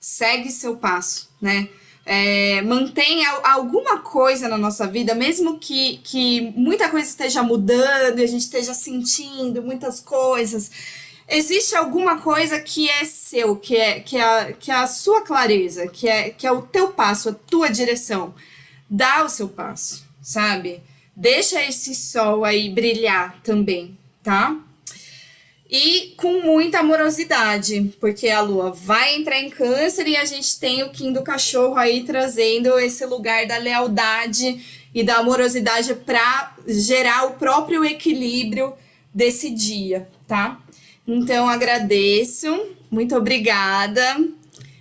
[0.00, 1.68] Segue seu passo, né?
[2.04, 8.24] É, mantenha alguma coisa na nossa vida, mesmo que, que muita coisa esteja mudando e
[8.24, 10.70] a gente esteja sentindo muitas coisas.
[11.28, 15.20] existe alguma coisa que é seu, que é, que é, a, que é a sua
[15.22, 18.34] clareza, que é, que é o teu passo, a tua direção.
[18.88, 20.82] Dá o seu passo, sabe?
[21.14, 24.56] Deixa esse sol aí brilhar também, tá?
[25.70, 30.82] E com muita amorosidade, porque a lua vai entrar em câncer e a gente tem
[30.82, 34.60] o Kim do cachorro aí trazendo esse lugar da lealdade
[34.92, 38.72] e da amorosidade para gerar o próprio equilíbrio
[39.14, 40.60] desse dia, tá?
[41.06, 44.02] Então agradeço, muito obrigada.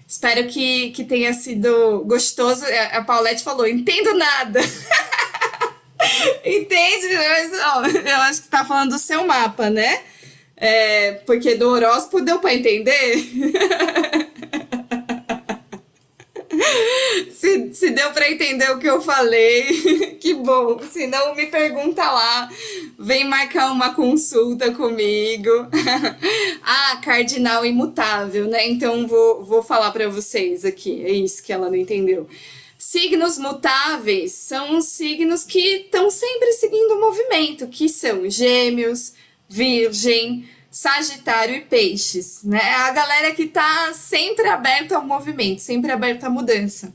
[0.07, 2.65] Espero que, que tenha sido gostoso.
[2.65, 4.59] A a Paulette falou: entendo nada.
[6.43, 7.07] Entende?
[7.13, 10.01] Mas, ó, eu acho que você tá falando do seu mapa, né?
[10.61, 13.15] É, porque do horóscopo deu para entender?
[17.31, 20.79] se, se deu para entender o que eu falei, que bom.
[20.91, 22.49] Se não, me pergunta lá.
[22.97, 25.49] Vem marcar uma consulta comigo.
[26.61, 28.67] ah, cardinal imutável, né?
[28.67, 31.03] Então vou, vou falar para vocês aqui.
[31.05, 32.27] É isso que ela não entendeu.
[32.77, 39.13] Signos mutáveis são os signos que estão sempre seguindo o movimento, que são Gêmeos,
[39.49, 42.59] Virgem, Sagitário e Peixes, né?
[42.61, 46.93] É a galera que tá sempre aberta ao movimento, sempre aberta à mudança.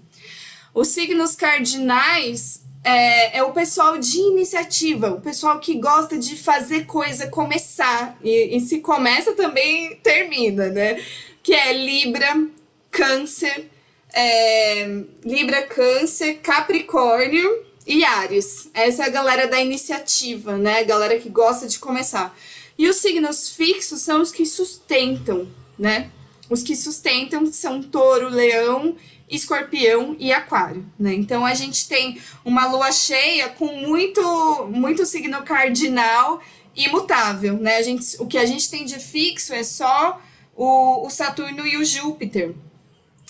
[0.73, 6.87] Os signos cardinais é, é o pessoal de iniciativa, o pessoal que gosta de fazer
[6.87, 8.17] coisa começar.
[8.23, 11.03] E, e se começa também termina, né?
[11.43, 12.47] Que é Libra,
[12.93, 13.69] Câncer,
[14.13, 18.69] é, Libra, Câncer, Capricórnio e Ares.
[18.73, 20.81] Essa é a galera da iniciativa, né?
[20.81, 22.37] A galera que gosta de começar.
[22.79, 25.49] E os signos fixos são os que sustentam,
[25.79, 26.11] né?
[26.51, 28.97] Os que sustentam são touro, leão,
[29.31, 31.15] escorpião e aquário, né?
[31.15, 36.43] Então a gente tem uma lua cheia com muito, muito signo cardinal
[36.77, 37.77] imutável, né?
[37.77, 40.21] A gente, o que a gente tem de fixo é só
[40.57, 42.55] o, o Saturno e o Júpiter,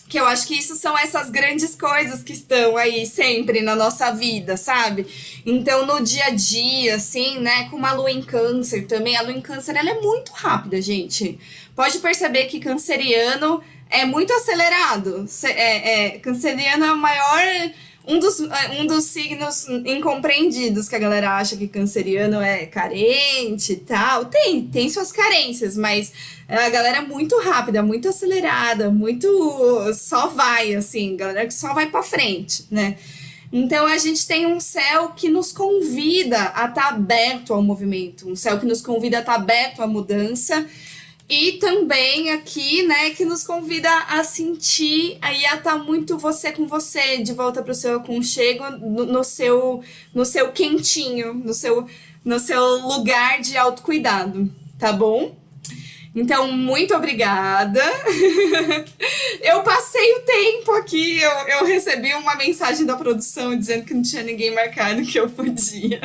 [0.09, 4.11] que eu acho que isso são essas grandes coisas que estão aí sempre na nossa
[4.13, 5.07] vida, sabe?
[5.45, 9.33] Então, no dia a dia, assim, né, com uma lua em câncer também, a lua
[9.33, 11.39] em câncer, ela é muito rápida, gente.
[11.75, 15.27] Pode perceber que canceriano é muito acelerado.
[15.45, 17.71] É, é, canceriano é o maior...
[18.07, 23.73] Um dos, é, um dos signos incompreendidos que a galera acha que canceriano é carente
[23.73, 24.27] e tal.
[24.27, 26.13] Tem, tem suas carências, mas
[26.47, 29.27] a galera é muito rápida, muito acelerada, muito
[29.95, 32.97] só vai, assim, galera que só vai pra frente, né?
[33.51, 38.35] Então a gente tem um céu que nos convida a estar aberto ao movimento, um
[38.35, 40.67] céu que nos convida a estar aberto à mudança
[41.29, 46.67] e também aqui, né, que nos convida a sentir aí a estar muito você com
[46.67, 49.83] você, de volta para o seu aconchego, no, no seu
[50.15, 51.87] no seu quentinho, no seu
[52.25, 55.35] no seu lugar de autocuidado, tá bom?
[56.15, 57.83] Então, muito obrigada.
[59.43, 64.03] eu passei o tempo aqui, eu, eu recebi uma mensagem da produção dizendo que não
[64.03, 66.01] tinha ninguém marcado que eu podia.